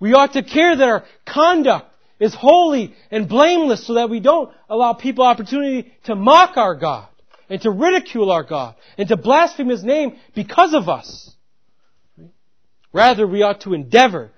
We 0.01 0.13
ought 0.13 0.33
to 0.33 0.43
care 0.43 0.75
that 0.75 0.89
our 0.89 1.05
conduct 1.25 1.89
is 2.19 2.35
holy 2.35 2.93
and 3.11 3.29
blameless 3.29 3.87
so 3.87 3.93
that 3.93 4.09
we 4.09 4.19
don't 4.19 4.51
allow 4.69 4.91
people 4.91 5.23
opportunity 5.23 5.93
to 6.07 6.15
mock 6.15 6.57
our 6.57 6.75
God 6.75 7.07
and 7.49 7.61
to 7.61 7.71
ridicule 7.71 8.31
our 8.31 8.43
God 8.43 8.75
and 8.97 9.07
to 9.07 9.15
blaspheme 9.15 9.69
His 9.69 9.85
name 9.85 10.17
because 10.33 10.73
of 10.73 10.89
us. 10.89 11.34
Rather, 12.95 13.27
we 13.27 13.41
ought 13.41 13.59
to 13.59 13.73
endeavor 13.73 14.31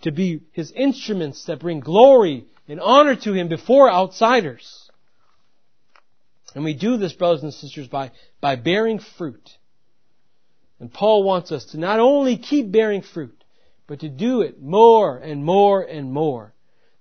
to 0.00 0.10
be 0.10 0.40
His 0.52 0.72
instruments 0.72 1.44
that 1.44 1.60
bring 1.60 1.80
glory 1.80 2.46
and 2.66 2.80
honor 2.80 3.14
to 3.16 3.34
Him 3.34 3.48
before 3.48 3.90
outsiders. 3.90 4.90
And 6.54 6.64
we 6.64 6.72
do 6.72 6.96
this, 6.96 7.12
brothers 7.12 7.42
and 7.42 7.52
sisters, 7.52 7.86
by, 7.86 8.12
by 8.40 8.56
bearing 8.56 8.98
fruit. 8.98 9.50
And 10.80 10.90
Paul 10.90 11.22
wants 11.22 11.52
us 11.52 11.66
to 11.72 11.78
not 11.78 12.00
only 12.00 12.38
keep 12.38 12.72
bearing 12.72 13.02
fruit, 13.02 13.44
but 13.86 14.00
to 14.00 14.08
do 14.08 14.40
it 14.40 14.58
more 14.58 15.18
and 15.18 15.44
more 15.44 15.82
and 15.82 16.10
more. 16.10 16.54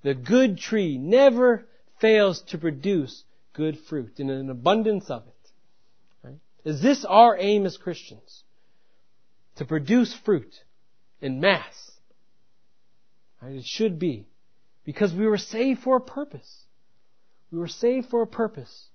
The 0.03 0.13
good 0.13 0.57
tree 0.57 0.97
never 0.97 1.63
fails 2.01 2.41
to 2.49 2.57
produce 2.57 3.23
good 3.53 3.79
fruit 3.79 4.19
in 4.19 4.29
an 4.29 4.49
abundance 4.49 5.09
of 5.09 5.23
it. 5.25 5.51
Right? 6.27 6.39
Is 6.65 6.81
this 6.81 7.05
our 7.05 7.37
aim 7.39 7.65
as 7.65 7.77
Christians? 7.77 8.43
To 9.55 9.63
produce 9.63 10.13
fruit 10.13 10.53
in 11.21 11.39
mass. 11.39 11.91
Right? 13.41 13.55
It 13.55 13.65
should 13.65 13.99
be. 13.99 14.27
Because 14.83 15.13
we 15.13 15.27
were 15.27 15.37
saved 15.37 15.81
for 15.81 15.97
a 15.97 16.01
purpose. 16.01 16.63
We 17.51 17.59
were 17.59 17.67
saved 17.67 18.09
for 18.09 18.21
a 18.21 18.27
purpose. 18.27 18.87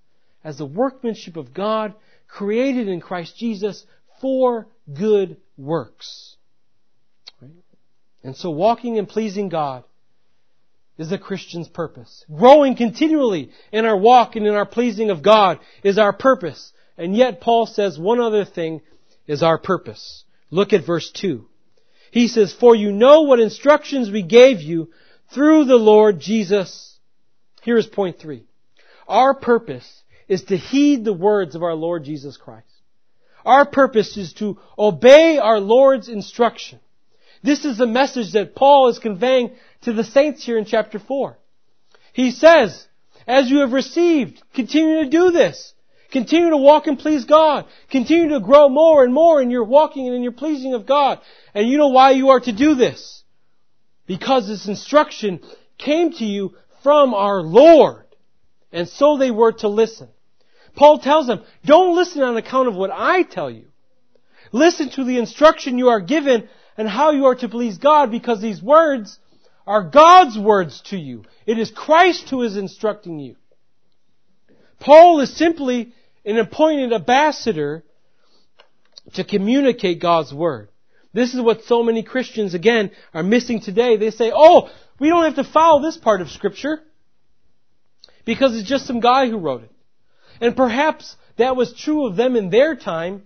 As 0.45 0.59
the 0.59 0.67
workmanship 0.67 1.37
of 1.37 1.55
God 1.55 1.95
created 2.29 2.89
in 2.89 3.01
Christ 3.01 3.37
Jesus 3.37 3.85
for 4.21 4.67
good 4.93 5.37
works. 5.57 6.37
Right? 7.41 7.51
And 8.25 8.37
so 8.37 8.51
walking 8.51 8.99
and 8.99 9.09
pleasing 9.09 9.49
God 9.49 9.85
is 10.99 11.11
the 11.11 11.19
Christian's 11.19 11.69
purpose. 11.69 12.25
Growing 12.35 12.77
continually 12.77 13.51
in 13.73 13.85
our 13.85 13.97
walk 13.97 14.37
and 14.37 14.47
in 14.47 14.55
our 14.55 14.67
pleasing 14.67 15.11
of 15.11 15.23
God 15.23 15.59
is 15.83 15.99
our 15.99 16.13
purpose. 16.13 16.73
And 16.97 17.17
yet 17.17 17.41
Paul 17.41 17.67
says 17.67 17.99
one 17.99 18.21
other 18.21 18.45
thing 18.45 18.83
is 19.27 19.43
our 19.43 19.59
purpose. 19.59 20.25
Look 20.51 20.73
at 20.73 20.87
verse 20.87 21.11
2. 21.11 21.47
He 22.13 22.29
says, 22.29 22.53
For 22.53 22.77
you 22.77 22.93
know 22.93 23.23
what 23.23 23.41
instructions 23.41 24.11
we 24.11 24.23
gave 24.23 24.61
you 24.61 24.91
through 25.35 25.65
the 25.65 25.77
Lord 25.77 26.21
Jesus. 26.21 26.99
Here 27.63 27.79
is 27.79 27.87
point 27.87 28.19
three. 28.19 28.45
Our 29.09 29.35
purpose 29.35 30.03
is 30.29 30.45
to 30.45 30.57
heed 30.57 31.05
the 31.05 31.15
words 31.15 31.55
of 31.55 31.63
our 31.63 31.75
Lord 31.75 32.05
Jesus 32.05 32.37
Christ. 32.37 32.67
Our 33.47 33.65
purpose 33.65 34.17
is 34.19 34.35
to 34.35 34.59
obey 34.79 35.39
our 35.39 35.59
Lord's 35.59 36.09
instruction. 36.09 36.81
This 37.43 37.65
is 37.65 37.79
the 37.79 37.87
message 37.87 38.33
that 38.33 38.55
Paul 38.55 38.89
is 38.89 38.99
conveying 38.99 39.53
to 39.81 39.95
the 39.95 40.05
saints 40.05 40.45
here 40.45 40.59
in 40.59 40.67
chapter 40.67 40.99
4. 40.99 41.39
He 42.13 42.31
says, 42.31 42.87
as 43.27 43.51
you 43.51 43.61
have 43.61 43.73
received, 43.73 44.43
continue 44.55 45.05
to 45.05 45.11
do 45.11 45.31
this. 45.31 45.72
Continue 46.13 46.51
to 46.51 46.59
walk 46.59 46.87
and 46.87 46.99
please 46.99 47.25
God. 47.25 47.65
Continue 47.91 48.31
to 48.31 48.41
grow 48.41 48.69
more 48.69 49.03
and 49.03 49.15
more 49.15 49.41
in 49.41 49.51
your 49.51 49.65
walking 49.65 50.07
and 50.07 50.15
in 50.15 50.23
your 50.23 50.33
pleasing 50.33 50.75
of 50.75 50.85
God. 50.85 51.21
And 51.55 51.67
you 51.67 51.79
know 51.79 51.89
why 51.89 52.11
you 52.11 52.29
are 52.29 52.41
to 52.41 52.53
do 52.53 52.75
this? 52.75 53.25
Because 54.07 54.47
this 54.47 54.69
instruction 54.69 55.41
came 55.79 56.13
to 56.13 56.25
you 56.25 56.55
from 56.83 57.15
our 57.15 57.41
Lord. 57.41 58.05
And 58.73 58.89
so 58.89 59.17
they 59.17 59.31
were 59.31 59.53
to 59.53 59.69
listen. 59.69 60.09
Paul 60.77 60.99
tells 60.99 61.27
them, 61.27 61.43
don't 61.65 61.97
listen 61.97 62.23
on 62.23 62.37
account 62.37 62.69
of 62.69 62.75
what 62.75 62.91
I 62.93 63.23
tell 63.23 63.51
you. 63.51 63.65
Listen 64.53 64.91
to 64.91 65.05
the 65.05 65.19
instruction 65.19 65.79
you 65.79 65.89
are 65.89 66.01
given 66.01 66.49
and 66.77 66.89
how 66.89 67.13
you 67.13 67.25
are 67.25 67.35
to 67.37 67.49
please 67.49 67.79
God 67.79 68.11
because 68.11 68.41
these 68.41 68.63
words 68.63 69.19
are 69.67 69.83
God's 69.83 70.39
words 70.39 70.83
to 70.87 70.99
you. 70.99 71.25
It 71.47 71.59
is 71.59 71.71
Christ 71.71 72.29
who 72.29 72.43
is 72.43 72.57
instructing 72.57 73.19
you. 73.19 73.37
Paul 74.79 75.21
is 75.21 75.35
simply 75.35 75.95
an 76.25 76.39
appointed 76.39 76.93
ambassador 76.93 77.85
to 79.15 79.25
communicate 79.25 80.01
God's 80.01 80.33
word. 80.33 80.69
This 81.13 81.35
is 81.35 81.41
what 81.41 81.65
so 81.65 81.83
many 81.83 82.03
Christians, 82.03 82.55
again, 82.55 82.91
are 83.13 83.23
missing 83.23 83.61
today. 83.61 83.97
They 83.97 84.11
say, 84.11 84.33
oh, 84.35 84.71
we 84.99 85.09
don't 85.09 85.25
have 85.25 85.45
to 85.45 85.53
follow 85.53 85.83
this 85.83 85.97
part 85.97 86.21
of 86.21 86.31
scripture 86.31 86.81
because 88.25 88.57
it's 88.57 88.69
just 88.69 88.87
some 88.87 89.01
guy 89.01 89.29
who 89.29 89.39
wrote 89.39 89.65
it. 89.65 89.73
And 90.41 90.57
perhaps 90.57 91.17
that 91.37 91.57
was 91.57 91.75
true 91.75 92.07
of 92.07 92.17
them 92.17 92.37
in 92.37 92.51
their 92.51 92.77
time, 92.77 93.25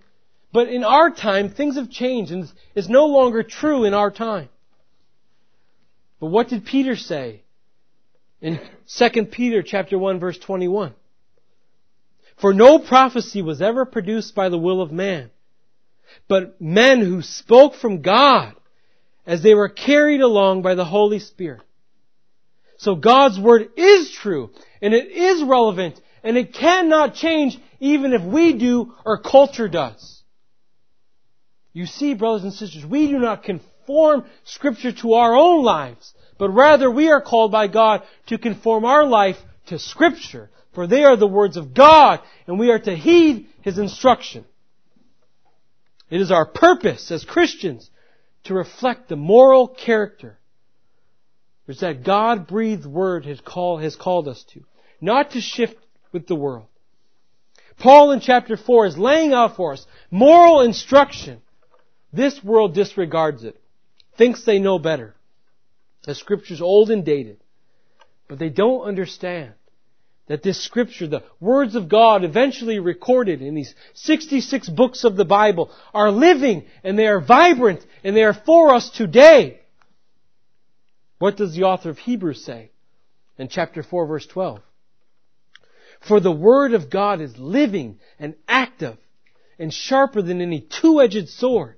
but 0.51 0.67
in 0.67 0.83
our 0.83 1.11
time, 1.11 1.49
things 1.49 1.75
have 1.75 1.89
changed 1.89 2.31
and 2.31 2.51
it's 2.75 2.89
no 2.89 3.05
longer 3.05 3.43
true 3.43 3.85
in 3.85 3.93
our 3.93 4.11
time. 4.11 4.49
But 6.19 6.27
what 6.27 6.49
did 6.49 6.65
Peter 6.65 6.95
say 6.95 7.43
in 8.41 8.59
2 8.97 9.25
Peter 9.25 9.61
chapter 9.61 9.97
1 9.97 10.19
verse 10.19 10.37
21? 10.37 10.93
For 12.37 12.53
no 12.53 12.79
prophecy 12.79 13.41
was 13.41 13.61
ever 13.61 13.85
produced 13.85 14.35
by 14.35 14.49
the 14.49 14.57
will 14.57 14.81
of 14.81 14.91
man, 14.91 15.31
but 16.27 16.61
men 16.61 17.01
who 17.01 17.21
spoke 17.21 17.75
from 17.75 18.01
God 18.01 18.55
as 19.25 19.41
they 19.41 19.55
were 19.55 19.69
carried 19.69 20.21
along 20.21 20.61
by 20.61 20.75
the 20.75 20.85
Holy 20.85 21.19
Spirit. 21.19 21.61
So 22.77 22.95
God's 22.95 23.39
Word 23.39 23.69
is 23.75 24.11
true, 24.11 24.51
and 24.81 24.93
it 24.93 25.11
is 25.11 25.43
relevant, 25.43 25.99
and 26.23 26.37
it 26.37 26.53
cannot 26.53 27.15
change 27.15 27.57
even 27.79 28.13
if 28.13 28.21
we 28.21 28.53
do 28.53 28.93
or 29.03 29.17
culture 29.17 29.67
does. 29.67 30.21
You 31.73 31.87
see, 31.87 32.13
brothers 32.13 32.43
and 32.43 32.53
sisters, 32.53 32.85
we 32.85 33.07
do 33.07 33.19
not 33.19 33.43
conform 33.43 34.25
Scripture 34.43 34.91
to 34.91 35.13
our 35.13 35.35
own 35.35 35.63
lives, 35.63 36.13
but 36.37 36.49
rather 36.49 36.89
we 36.89 37.09
are 37.09 37.21
called 37.21 37.51
by 37.51 37.67
God 37.67 38.03
to 38.27 38.37
conform 38.37 38.85
our 38.85 39.05
life 39.05 39.37
to 39.67 39.79
Scripture, 39.79 40.51
for 40.77 40.85
they 40.85 41.05
are 41.05 41.15
the 41.15 41.25
words 41.25 41.57
of 41.57 41.73
God, 41.73 42.19
and 42.45 42.59
we 42.59 42.69
are 42.69 42.77
to 42.77 42.95
heed 42.95 43.47
His 43.63 43.79
instruction. 43.79 44.45
It 46.11 46.21
is 46.21 46.29
our 46.29 46.45
purpose 46.45 47.09
as 47.09 47.25
Christians 47.25 47.89
to 48.43 48.53
reflect 48.53 49.09
the 49.09 49.15
moral 49.15 49.67
character 49.67 50.37
which 51.65 51.79
that 51.79 52.03
God 52.03 52.45
breathed 52.45 52.85
word 52.85 53.25
has, 53.25 53.41
call, 53.41 53.79
has 53.79 53.95
called 53.95 54.27
us 54.27 54.45
to. 54.53 54.65
Not 55.01 55.31
to 55.31 55.41
shift 55.41 55.77
with 56.11 56.27
the 56.27 56.35
world. 56.35 56.67
Paul 57.79 58.11
in 58.11 58.19
chapter 58.19 58.55
4 58.55 58.85
is 58.85 58.97
laying 58.99 59.33
out 59.33 59.55
for 59.55 59.73
us 59.73 59.83
moral 60.11 60.61
instruction. 60.61 61.41
This 62.13 62.43
world 62.43 62.75
disregards 62.75 63.43
it, 63.43 63.59
thinks 64.15 64.45
they 64.45 64.59
know 64.59 64.77
better. 64.77 65.15
The 66.03 66.13
scripture's 66.13 66.61
old 66.61 66.91
and 66.91 67.03
dated. 67.03 67.39
But 68.27 68.37
they 68.37 68.49
don't 68.49 68.83
understand 68.83 69.53
that 70.27 70.43
this 70.43 70.63
scripture, 70.63 71.07
the 71.07 71.23
words 71.39 71.75
of 71.75 71.89
God 71.89 72.23
eventually 72.23 72.79
recorded 72.79 73.41
in 73.41 73.55
these 73.55 73.73
66 73.93 74.69
books 74.69 75.03
of 75.03 75.15
the 75.15 75.25
Bible 75.25 75.71
are 75.93 76.11
living 76.11 76.65
and 76.83 76.99
they 76.99 77.07
are 77.07 77.21
vibrant 77.21 77.85
and 78.03 78.15
they 78.15 78.23
are 78.23 78.33
for 78.33 78.73
us 78.73 78.89
today. 78.89 79.61
What 81.19 81.37
does 81.37 81.55
the 81.55 81.63
author 81.63 81.89
of 81.89 81.97
Hebrews 81.97 82.43
say 82.43 82.71
in 83.37 83.47
chapter 83.47 83.83
4 83.83 84.05
verse 84.05 84.27
12? 84.27 84.59
For 86.01 86.19
the 86.19 86.31
Word 86.31 86.73
of 86.73 86.89
God 86.89 87.21
is 87.21 87.37
living 87.37 87.99
and 88.19 88.35
active 88.47 88.97
and 89.57 89.73
sharper 89.73 90.21
than 90.21 90.41
any 90.41 90.59
two-edged 90.59 91.29
sword, 91.29 91.77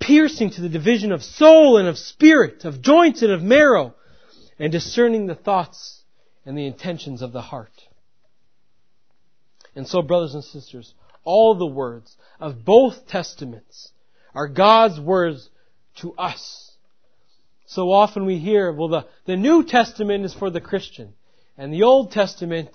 piercing 0.00 0.50
to 0.50 0.62
the 0.62 0.68
division 0.70 1.12
of 1.12 1.22
soul 1.22 1.76
and 1.76 1.86
of 1.86 1.98
spirit, 1.98 2.64
of 2.64 2.80
joints 2.80 3.20
and 3.20 3.32
of 3.32 3.42
marrow, 3.42 3.94
and 4.58 4.72
discerning 4.72 5.26
the 5.26 5.34
thoughts 5.34 5.97
and 6.48 6.56
the 6.56 6.66
intentions 6.66 7.20
of 7.20 7.32
the 7.32 7.42
heart. 7.42 7.74
And 9.76 9.86
so, 9.86 10.00
brothers 10.00 10.32
and 10.32 10.42
sisters, 10.42 10.94
all 11.22 11.54
the 11.54 11.66
words 11.66 12.16
of 12.40 12.64
both 12.64 13.06
testaments 13.06 13.92
are 14.34 14.48
God's 14.48 14.98
words 14.98 15.50
to 15.96 16.14
us. 16.14 16.72
So 17.66 17.92
often 17.92 18.24
we 18.24 18.38
hear, 18.38 18.72
well, 18.72 18.88
the, 18.88 19.06
the 19.26 19.36
New 19.36 19.62
Testament 19.62 20.24
is 20.24 20.32
for 20.32 20.48
the 20.48 20.62
Christian. 20.62 21.12
And 21.58 21.70
the 21.70 21.82
Old 21.82 22.12
Testament 22.12 22.70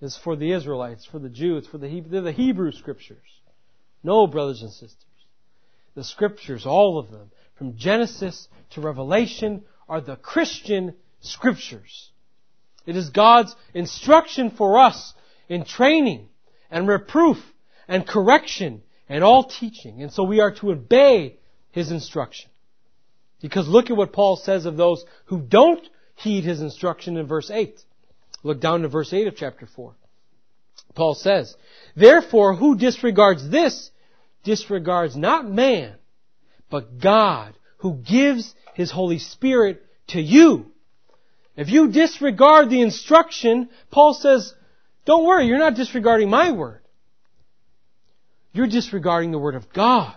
is 0.00 0.16
for 0.16 0.34
the 0.34 0.52
Israelites, 0.52 1.04
for 1.04 1.18
the 1.18 1.28
Jews, 1.28 1.66
for 1.66 1.76
the 1.76 1.90
Hebrew, 1.90 2.22
the 2.22 2.32
Hebrew 2.32 2.72
scriptures. 2.72 3.18
No, 4.02 4.26
brothers 4.26 4.62
and 4.62 4.72
sisters. 4.72 5.04
The 5.94 6.04
scriptures, 6.04 6.64
all 6.64 6.98
of 6.98 7.10
them, 7.10 7.30
from 7.58 7.76
Genesis 7.76 8.48
to 8.70 8.80
Revelation, 8.80 9.64
are 9.86 10.00
the 10.00 10.16
Christian 10.16 10.94
scriptures. 11.20 12.10
It 12.86 12.96
is 12.96 13.10
God's 13.10 13.54
instruction 13.74 14.50
for 14.50 14.78
us 14.78 15.12
in 15.48 15.64
training 15.64 16.28
and 16.70 16.88
reproof 16.88 17.38
and 17.88 18.06
correction 18.06 18.82
and 19.08 19.22
all 19.22 19.44
teaching. 19.44 20.02
And 20.02 20.12
so 20.12 20.24
we 20.24 20.40
are 20.40 20.52
to 20.56 20.70
obey 20.70 21.36
His 21.72 21.90
instruction. 21.90 22.50
Because 23.42 23.68
look 23.68 23.90
at 23.90 23.96
what 23.96 24.12
Paul 24.12 24.36
says 24.36 24.66
of 24.66 24.76
those 24.76 25.04
who 25.26 25.40
don't 25.40 25.86
heed 26.14 26.44
His 26.44 26.60
instruction 26.60 27.16
in 27.16 27.26
verse 27.26 27.50
8. 27.50 27.78
Look 28.42 28.60
down 28.60 28.82
to 28.82 28.88
verse 28.88 29.12
8 29.12 29.26
of 29.26 29.36
chapter 29.36 29.66
4. 29.66 29.94
Paul 30.94 31.14
says, 31.14 31.54
Therefore, 31.94 32.54
who 32.54 32.76
disregards 32.76 33.48
this 33.48 33.90
disregards 34.44 35.16
not 35.16 35.48
man, 35.48 35.96
but 36.70 36.98
God 36.98 37.54
who 37.78 37.94
gives 37.94 38.54
His 38.74 38.90
Holy 38.90 39.18
Spirit 39.18 39.84
to 40.08 40.20
you. 40.20 40.70
If 41.56 41.70
you 41.70 41.88
disregard 41.88 42.68
the 42.68 42.82
instruction, 42.82 43.70
Paul 43.90 44.14
says, 44.14 44.54
don't 45.06 45.24
worry, 45.24 45.46
you're 45.46 45.58
not 45.58 45.74
disregarding 45.74 46.28
my 46.28 46.52
word. 46.52 46.82
You're 48.52 48.66
disregarding 48.66 49.30
the 49.30 49.38
word 49.38 49.54
of 49.54 49.72
God. 49.72 50.16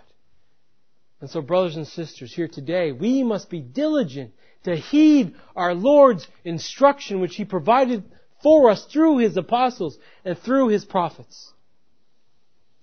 And 1.21 1.29
so, 1.29 1.41
brothers 1.41 1.75
and 1.75 1.87
sisters, 1.87 2.33
here 2.33 2.47
today, 2.47 2.91
we 2.91 3.23
must 3.23 3.49
be 3.49 3.61
diligent 3.61 4.33
to 4.63 4.75
heed 4.75 5.35
our 5.55 5.73
Lord's 5.73 6.27
instruction 6.43 7.19
which 7.19 7.35
He 7.35 7.45
provided 7.45 8.03
for 8.41 8.69
us 8.69 8.85
through 8.85 9.17
His 9.17 9.35
apostles 9.37 9.97
and 10.23 10.37
through 10.37 10.69
His 10.69 10.85
prophets. 10.85 11.53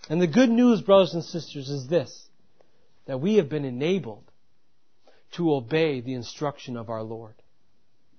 And 0.09 0.21
the 0.21 0.27
good 0.27 0.51
news, 0.51 0.83
brothers 0.83 1.15
and 1.15 1.25
sisters, 1.25 1.69
is 1.69 1.89
this, 1.89 2.29
that 3.07 3.21
we 3.21 3.37
have 3.37 3.49
been 3.49 3.65
enabled 3.65 4.31
to 5.33 5.55
obey 5.55 6.01
the 6.01 6.15
instruction 6.15 6.77
of 6.77 6.89
our 6.91 7.03
Lord. 7.03 7.35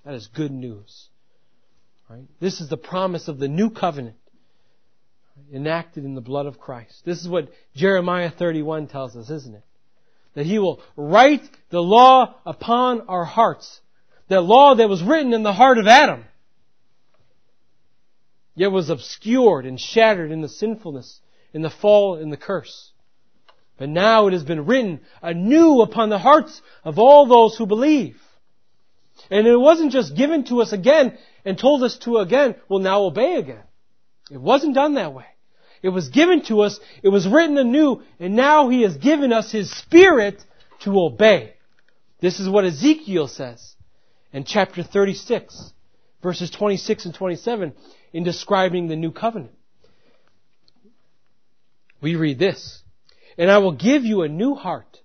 That 0.08 0.16
is 0.16 0.28
good 0.28 0.54
news. 0.54 1.10
Right? 2.10 2.24
This 2.40 2.62
is 2.62 2.70
the 2.70 2.78
promise 2.78 3.28
of 3.28 3.40
the 3.40 3.50
new 3.50 3.70
covenant 3.70 4.16
enacted 5.54 6.06
in 6.06 6.16
the 6.16 6.22
blood 6.22 6.46
of 6.46 6.62
Christ. 6.62 7.02
This 7.04 7.20
is 7.20 7.28
what 7.28 7.50
Jeremiah 7.76 8.32
31 8.32 8.88
tells 8.88 9.18
us, 9.18 9.30
isn't 9.30 9.56
it? 9.56 9.66
That 10.34 10.46
He 10.46 10.60
will 10.60 10.82
write 10.96 11.44
the 11.72 11.82
law 11.82 12.36
upon 12.46 13.02
our 13.10 13.26
hearts. 13.26 13.82
That 14.30 14.44
law 14.44 14.76
that 14.76 14.88
was 14.88 15.04
written 15.04 15.34
in 15.34 15.44
the 15.44 15.52
heart 15.52 15.78
of 15.78 15.88
Adam. 15.88 16.24
Yet 18.56 18.72
was 18.72 18.90
obscured 18.90 19.66
and 19.66 19.78
shattered 19.78 20.32
in 20.32 20.40
the 20.40 20.48
sinfulness, 20.48 21.20
in 21.52 21.64
the 21.64 21.70
fall, 21.70 22.16
in 22.16 22.30
the 22.30 22.38
curse. 22.38 22.94
But 23.78 23.90
now 23.90 24.28
it 24.28 24.32
has 24.32 24.46
been 24.46 24.66
written 24.66 25.02
anew 25.22 25.82
upon 25.82 26.08
the 26.08 26.18
hearts 26.18 26.62
of 26.86 26.98
all 26.98 27.26
those 27.26 27.58
who 27.58 27.66
believe. 27.66 28.22
And 29.30 29.48
it 29.48 29.58
wasn't 29.58 29.92
just 29.92 30.16
given 30.16 30.44
to 30.46 30.62
us 30.62 30.74
again 30.74 31.18
and 31.46 31.58
told 31.58 31.84
us 31.84 31.98
to 32.00 32.18
again, 32.18 32.56
well 32.70 32.80
now 32.80 33.04
obey 33.04 33.36
again. 33.36 33.64
It 34.32 34.42
wasn't 34.42 34.76
done 34.76 34.96
that 34.96 35.14
way. 35.14 35.26
It 35.82 35.90
was 35.90 36.10
given 36.10 36.44
to 36.46 36.62
us, 36.62 36.80
it 37.04 37.10
was 37.10 37.28
written 37.28 37.58
anew, 37.58 38.02
and 38.20 38.36
now 38.36 38.70
He 38.70 38.82
has 38.82 38.98
given 38.98 39.32
us 39.32 39.52
His 39.52 39.72
Spirit 39.72 40.44
to 40.82 41.00
obey. 41.00 41.54
This 42.20 42.40
is 42.40 42.50
what 42.50 42.66
Ezekiel 42.66 43.28
says 43.28 43.76
in 44.34 44.44
chapter 44.44 44.84
36, 44.84 45.74
verses 46.22 46.50
26 46.50 47.06
and 47.06 47.14
27, 47.14 47.74
in 48.12 48.24
describing 48.24 48.88
the 48.88 48.96
new 48.96 49.12
covenant. 49.12 49.54
We 52.02 52.16
read 52.16 52.40
this, 52.40 52.82
and 53.38 53.50
I 53.50 53.60
will 53.60 53.72
give 53.72 54.04
you 54.04 54.24
a 54.24 54.30
new 54.30 54.56
heart, 54.56 55.00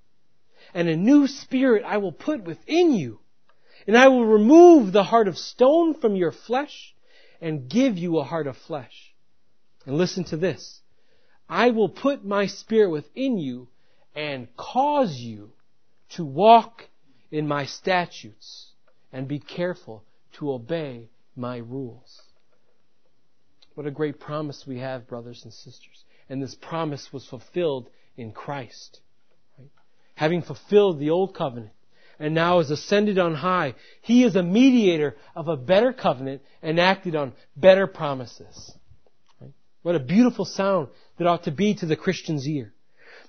and 0.75 0.88
a 0.88 0.96
new 0.96 1.27
spirit 1.27 1.85
I 1.87 1.98
will 1.98 2.12
put 2.12 2.44
within 2.44 2.92
you, 2.92 3.20
and 3.87 3.97
I 3.97 4.09
will 4.09 4.25
remove 4.25 4.92
the 4.92 5.03
heart 5.03 5.29
of 5.29 5.38
stone 5.38 5.95
from 5.95 6.16
your 6.16 6.33
flesh, 6.33 6.95
and 7.40 7.68
give 7.68 7.99
you 7.99 8.18
a 8.18 8.25
heart 8.25 8.47
of 8.47 8.57
flesh. 8.57 9.12
And 9.85 9.99
listen 9.99 10.25
to 10.25 10.37
this. 10.37 10.81
I 11.49 11.71
will 11.71 11.88
put 11.88 12.25
my 12.25 12.47
spirit 12.47 12.90
within 12.90 13.37
you 13.37 13.68
and 14.14 14.47
cause 14.57 15.16
you 15.16 15.53
to 16.11 16.25
walk 16.25 16.88
in 17.31 17.49
my 17.49 17.66
statutes 17.66 18.71
and 19.12 19.27
be 19.27 19.40
careful 19.40 20.05
to 20.35 20.53
obey 20.53 21.09
my 21.35 21.57
rules. 21.57 22.23
What 23.75 23.87
a 23.87 23.90
great 23.90 24.21
promise 24.21 24.64
we 24.66 24.79
have, 24.79 25.09
brothers 25.09 25.42
and 25.45 25.53
sisters. 25.53 26.05
And 26.29 26.42
this 26.42 26.55
promise 26.55 27.12
was 27.12 27.27
fulfilled 27.27 27.90
in 28.16 28.33
Christ. 28.33 29.01
Right? 29.59 29.68
Having 30.14 30.42
fulfilled 30.42 31.01
the 31.01 31.11
old 31.11 31.35
covenant 31.35 31.73
and 32.18 32.35
now 32.35 32.61
is 32.61 32.70
ascended 32.70 33.18
on 33.18 33.35
high, 33.35 33.75
He 34.01 34.25
is 34.25 34.37
a 34.37 34.42
mediator 34.42 35.16
of 35.35 35.48
a 35.48 35.57
better 35.57 35.92
covenant 35.92 36.42
and 36.62 36.79
acted 36.79 37.16
on 37.16 37.33
better 37.57 37.87
promises. 37.87 38.72
What 39.83 39.96
a 39.96 40.01
beautiful 40.01 40.44
sound 40.44 40.88
that 41.18 41.27
ought 41.27 41.44
to 41.44 41.51
be 41.51 41.75
to 41.75 41.87
the 41.87 41.96
Christian's 41.96 42.46
ear. 42.46 42.72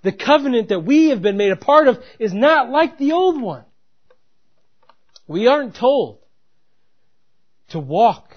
The 0.04 0.12
covenant 0.12 0.70
that 0.70 0.82
we 0.82 1.10
have 1.10 1.22
been 1.22 1.38
made 1.38 1.52
a 1.52 1.58
part 1.58 1.88
of 1.88 2.04
is 2.20 2.34
not 2.34 2.70
like 2.70 2.98
the 2.98 3.14
old 3.14 3.42
one. 3.42 3.66
We 5.28 5.48
aren't 5.48 5.76
told 5.76 6.20
to 7.70 7.80
walk 7.80 8.36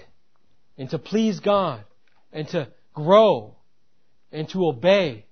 and 0.77 0.89
to 0.89 0.97
please 0.97 1.39
God 1.39 1.83
and 2.31 2.47
to 2.49 2.69
grow 2.93 3.55
and 4.31 4.49
to 4.49 4.67
obey 4.67 5.25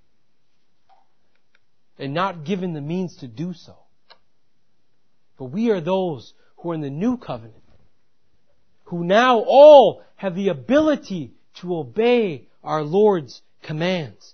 and 1.98 2.14
not 2.14 2.44
given 2.44 2.74
the 2.74 2.82
means 2.82 3.16
to 3.18 3.28
do 3.28 3.54
so. 3.54 3.76
But 5.38 5.46
we 5.46 5.70
are 5.72 5.82
those 5.82 6.34
who 6.58 6.72
are 6.72 6.76
in 6.76 6.82
the 6.82 6.90
new 6.90 7.18
covenant, 7.18 7.64
who 8.86 9.04
now 9.04 9.40
all 9.40 10.04
have 10.16 10.36
the 10.36 10.50
ability 10.50 11.34
to 11.56 11.76
obey 11.76 12.48
our 12.64 12.84
Lord's 12.84 13.42
commands. 13.62 14.34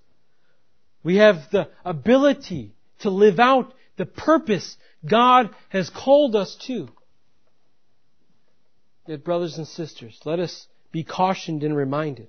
We 1.03 1.17
have 1.17 1.49
the 1.51 1.69
ability 1.83 2.73
to 2.99 3.09
live 3.09 3.39
out 3.39 3.73
the 3.97 4.05
purpose 4.05 4.77
God 5.05 5.49
has 5.69 5.89
called 5.89 6.35
us 6.35 6.55
to. 6.67 6.89
Yet, 9.07 9.23
brothers 9.23 9.57
and 9.57 9.67
sisters, 9.67 10.19
let 10.25 10.39
us 10.39 10.67
be 10.91 11.03
cautioned 11.03 11.63
and 11.63 11.75
reminded 11.75 12.27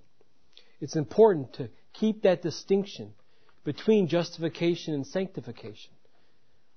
it's 0.81 0.97
important 0.97 1.53
to 1.55 1.69
keep 1.93 2.23
that 2.23 2.43
distinction 2.43 3.13
between 3.65 4.09
justification 4.09 4.95
and 4.95 5.07
sanctification. 5.07 5.93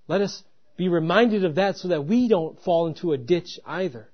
Let 0.07 0.21
us 0.21 0.43
be 0.77 0.89
reminded 0.89 1.45
of 1.45 1.55
that 1.55 1.77
so 1.77 1.89
that 1.89 2.05
we 2.05 2.27
don't 2.27 2.61
fall 2.61 2.87
into 2.87 3.13
a 3.13 3.17
ditch 3.17 3.59
either. 3.65 4.09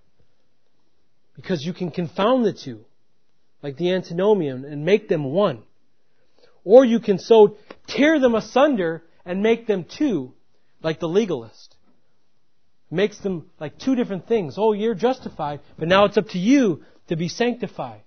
Because 1.35 1.65
you 1.65 1.73
can 1.73 1.91
confound 1.91 2.45
the 2.45 2.53
two, 2.53 2.85
like 3.63 3.77
the 3.77 3.91
antinomian, 3.91 4.65
and 4.65 4.85
make 4.85 5.07
them 5.07 5.23
one. 5.23 5.63
Or 6.63 6.85
you 6.85 6.99
can 6.99 7.17
so 7.17 7.57
tear 7.87 8.19
them 8.19 8.35
asunder 8.35 9.03
and 9.25 9.41
make 9.41 9.65
them 9.65 9.85
two, 9.85 10.33
like 10.83 10.99
the 10.99 11.07
legalist. 11.07 11.75
Makes 12.91 13.19
them 13.19 13.49
like 13.59 13.79
two 13.79 13.95
different 13.95 14.27
things. 14.27 14.55
Oh, 14.57 14.73
you're 14.73 14.93
justified, 14.95 15.61
but 15.79 15.87
now 15.87 16.05
it's 16.05 16.17
up 16.17 16.29
to 16.29 16.39
you 16.39 16.83
to 17.07 17.15
be 17.15 17.29
sanctified. 17.29 18.01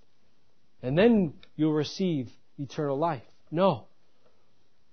And 0.82 0.96
then 0.96 1.32
you'll 1.56 1.72
receive 1.72 2.28
eternal 2.58 2.98
life. 2.98 3.22
No. 3.50 3.86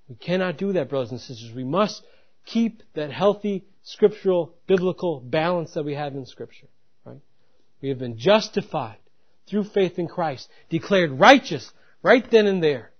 We 0.07 0.15
cannot 0.15 0.57
do 0.57 0.73
that, 0.73 0.89
brothers 0.89 1.11
and 1.11 1.19
sisters. 1.19 1.53
We 1.53 1.65
must 1.65 2.01
keep 2.45 2.83
that 2.93 3.11
healthy, 3.11 3.65
scriptural, 3.83 4.55
biblical 4.67 5.19
balance 5.19 5.73
that 5.73 5.85
we 5.85 5.95
have 5.95 6.13
in 6.13 6.25
Scripture. 6.25 6.67
Right? 7.05 7.21
We 7.81 7.89
have 7.89 7.99
been 7.99 8.17
justified 8.17 8.97
through 9.47 9.65
faith 9.65 9.99
in 9.99 10.07
Christ, 10.07 10.49
declared 10.69 11.19
righteous 11.19 11.71
right 12.01 12.29
then 12.29 12.47
and 12.47 12.63
there. 12.63 12.91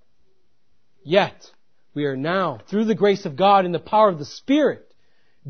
Yet, 1.04 1.52
we 1.94 2.06
are 2.06 2.18
now, 2.18 2.60
through 2.70 2.86
the 2.86 2.96
grace 2.96 3.26
of 3.26 3.36
God 3.36 3.66
and 3.66 3.74
the 3.74 3.80
power 3.80 4.10
of 4.10 4.20
the 4.20 4.26
Spirit, 4.26 4.94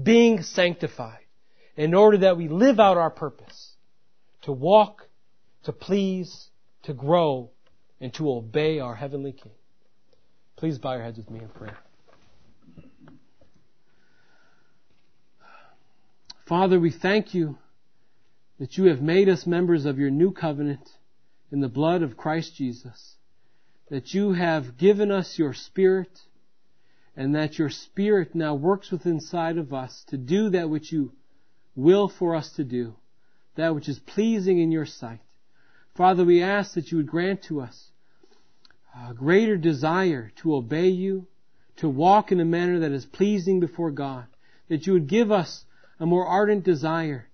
being 0.01 0.41
sanctified 0.41 1.25
in 1.75 1.93
order 1.93 2.19
that 2.19 2.37
we 2.37 2.47
live 2.47 2.79
out 2.79 2.97
our 2.97 3.09
purpose 3.09 3.73
to 4.43 4.51
walk, 4.51 5.07
to 5.63 5.71
please, 5.71 6.49
to 6.83 6.93
grow, 6.93 7.51
and 7.99 8.13
to 8.15 8.31
obey 8.31 8.79
our 8.79 8.95
heavenly 8.95 9.33
King. 9.33 9.51
Please 10.55 10.77
bow 10.79 10.93
your 10.93 11.03
heads 11.03 11.17
with 11.17 11.29
me 11.29 11.39
in 11.39 11.49
prayer. 11.49 11.77
Father, 16.51 16.81
we 16.81 16.91
thank 16.91 17.33
you 17.33 17.57
that 18.59 18.77
you 18.77 18.87
have 18.87 19.01
made 19.01 19.29
us 19.29 19.47
members 19.47 19.85
of 19.85 19.97
your 19.97 20.09
new 20.09 20.33
covenant 20.33 20.89
in 21.49 21.61
the 21.61 21.69
blood 21.69 22.01
of 22.03 22.17
Christ 22.17 22.57
Jesus, 22.57 23.15
that 23.89 24.13
you 24.13 24.33
have 24.33 24.77
given 24.77 25.11
us 25.11 25.39
your 25.39 25.53
Spirit, 25.53 26.09
and 27.15 27.33
that 27.35 27.57
your 27.57 27.69
Spirit 27.69 28.35
now 28.35 28.53
works 28.53 28.91
within 28.91 29.13
inside 29.13 29.57
of 29.57 29.71
us 29.71 30.03
to 30.09 30.17
do 30.17 30.49
that 30.49 30.69
which 30.69 30.91
you 30.91 31.13
will 31.73 32.09
for 32.09 32.35
us 32.35 32.51
to 32.57 32.65
do, 32.65 32.95
that 33.55 33.73
which 33.73 33.87
is 33.87 33.99
pleasing 33.99 34.59
in 34.59 34.73
your 34.73 34.85
sight. 34.85 35.21
Father, 35.95 36.25
we 36.25 36.43
ask 36.43 36.73
that 36.73 36.91
you 36.91 36.97
would 36.97 37.07
grant 37.07 37.43
to 37.43 37.61
us 37.61 37.91
a 39.09 39.13
greater 39.13 39.55
desire 39.55 40.33
to 40.41 40.53
obey 40.53 40.89
you, 40.89 41.27
to 41.77 41.87
walk 41.87 42.29
in 42.33 42.41
a 42.41 42.45
manner 42.45 42.79
that 42.79 42.91
is 42.91 43.05
pleasing 43.05 43.61
before 43.61 43.91
God, 43.91 44.25
that 44.67 44.85
you 44.85 44.91
would 44.91 45.07
give 45.07 45.31
us 45.31 45.63
a 46.01 46.05
more 46.05 46.25
ardent 46.25 46.63
desire, 46.63 47.29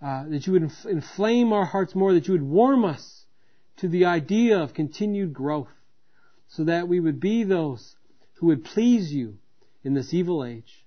uh, 0.00 0.24
that 0.28 0.46
you 0.46 0.52
would 0.52 0.70
inflame 0.88 1.52
our 1.52 1.64
hearts 1.64 1.94
more, 1.94 2.14
that 2.14 2.28
you 2.28 2.32
would 2.32 2.42
warm 2.42 2.84
us 2.84 3.26
to 3.76 3.88
the 3.88 4.04
idea 4.04 4.58
of 4.58 4.72
continued 4.72 5.34
growth, 5.34 5.68
so 6.46 6.62
that 6.64 6.86
we 6.86 7.00
would 7.00 7.18
be 7.18 7.42
those 7.42 7.96
who 8.34 8.46
would 8.46 8.64
please 8.64 9.12
you 9.12 9.36
in 9.82 9.94
this 9.94 10.14
evil 10.14 10.44
age. 10.44 10.86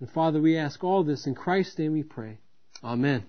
And 0.00 0.10
Father, 0.10 0.40
we 0.40 0.58
ask 0.58 0.84
all 0.84 1.02
this 1.02 1.26
in 1.26 1.34
Christ's 1.34 1.78
name 1.78 1.94
we 1.94 2.02
pray. 2.02 2.38
Amen. 2.84 3.24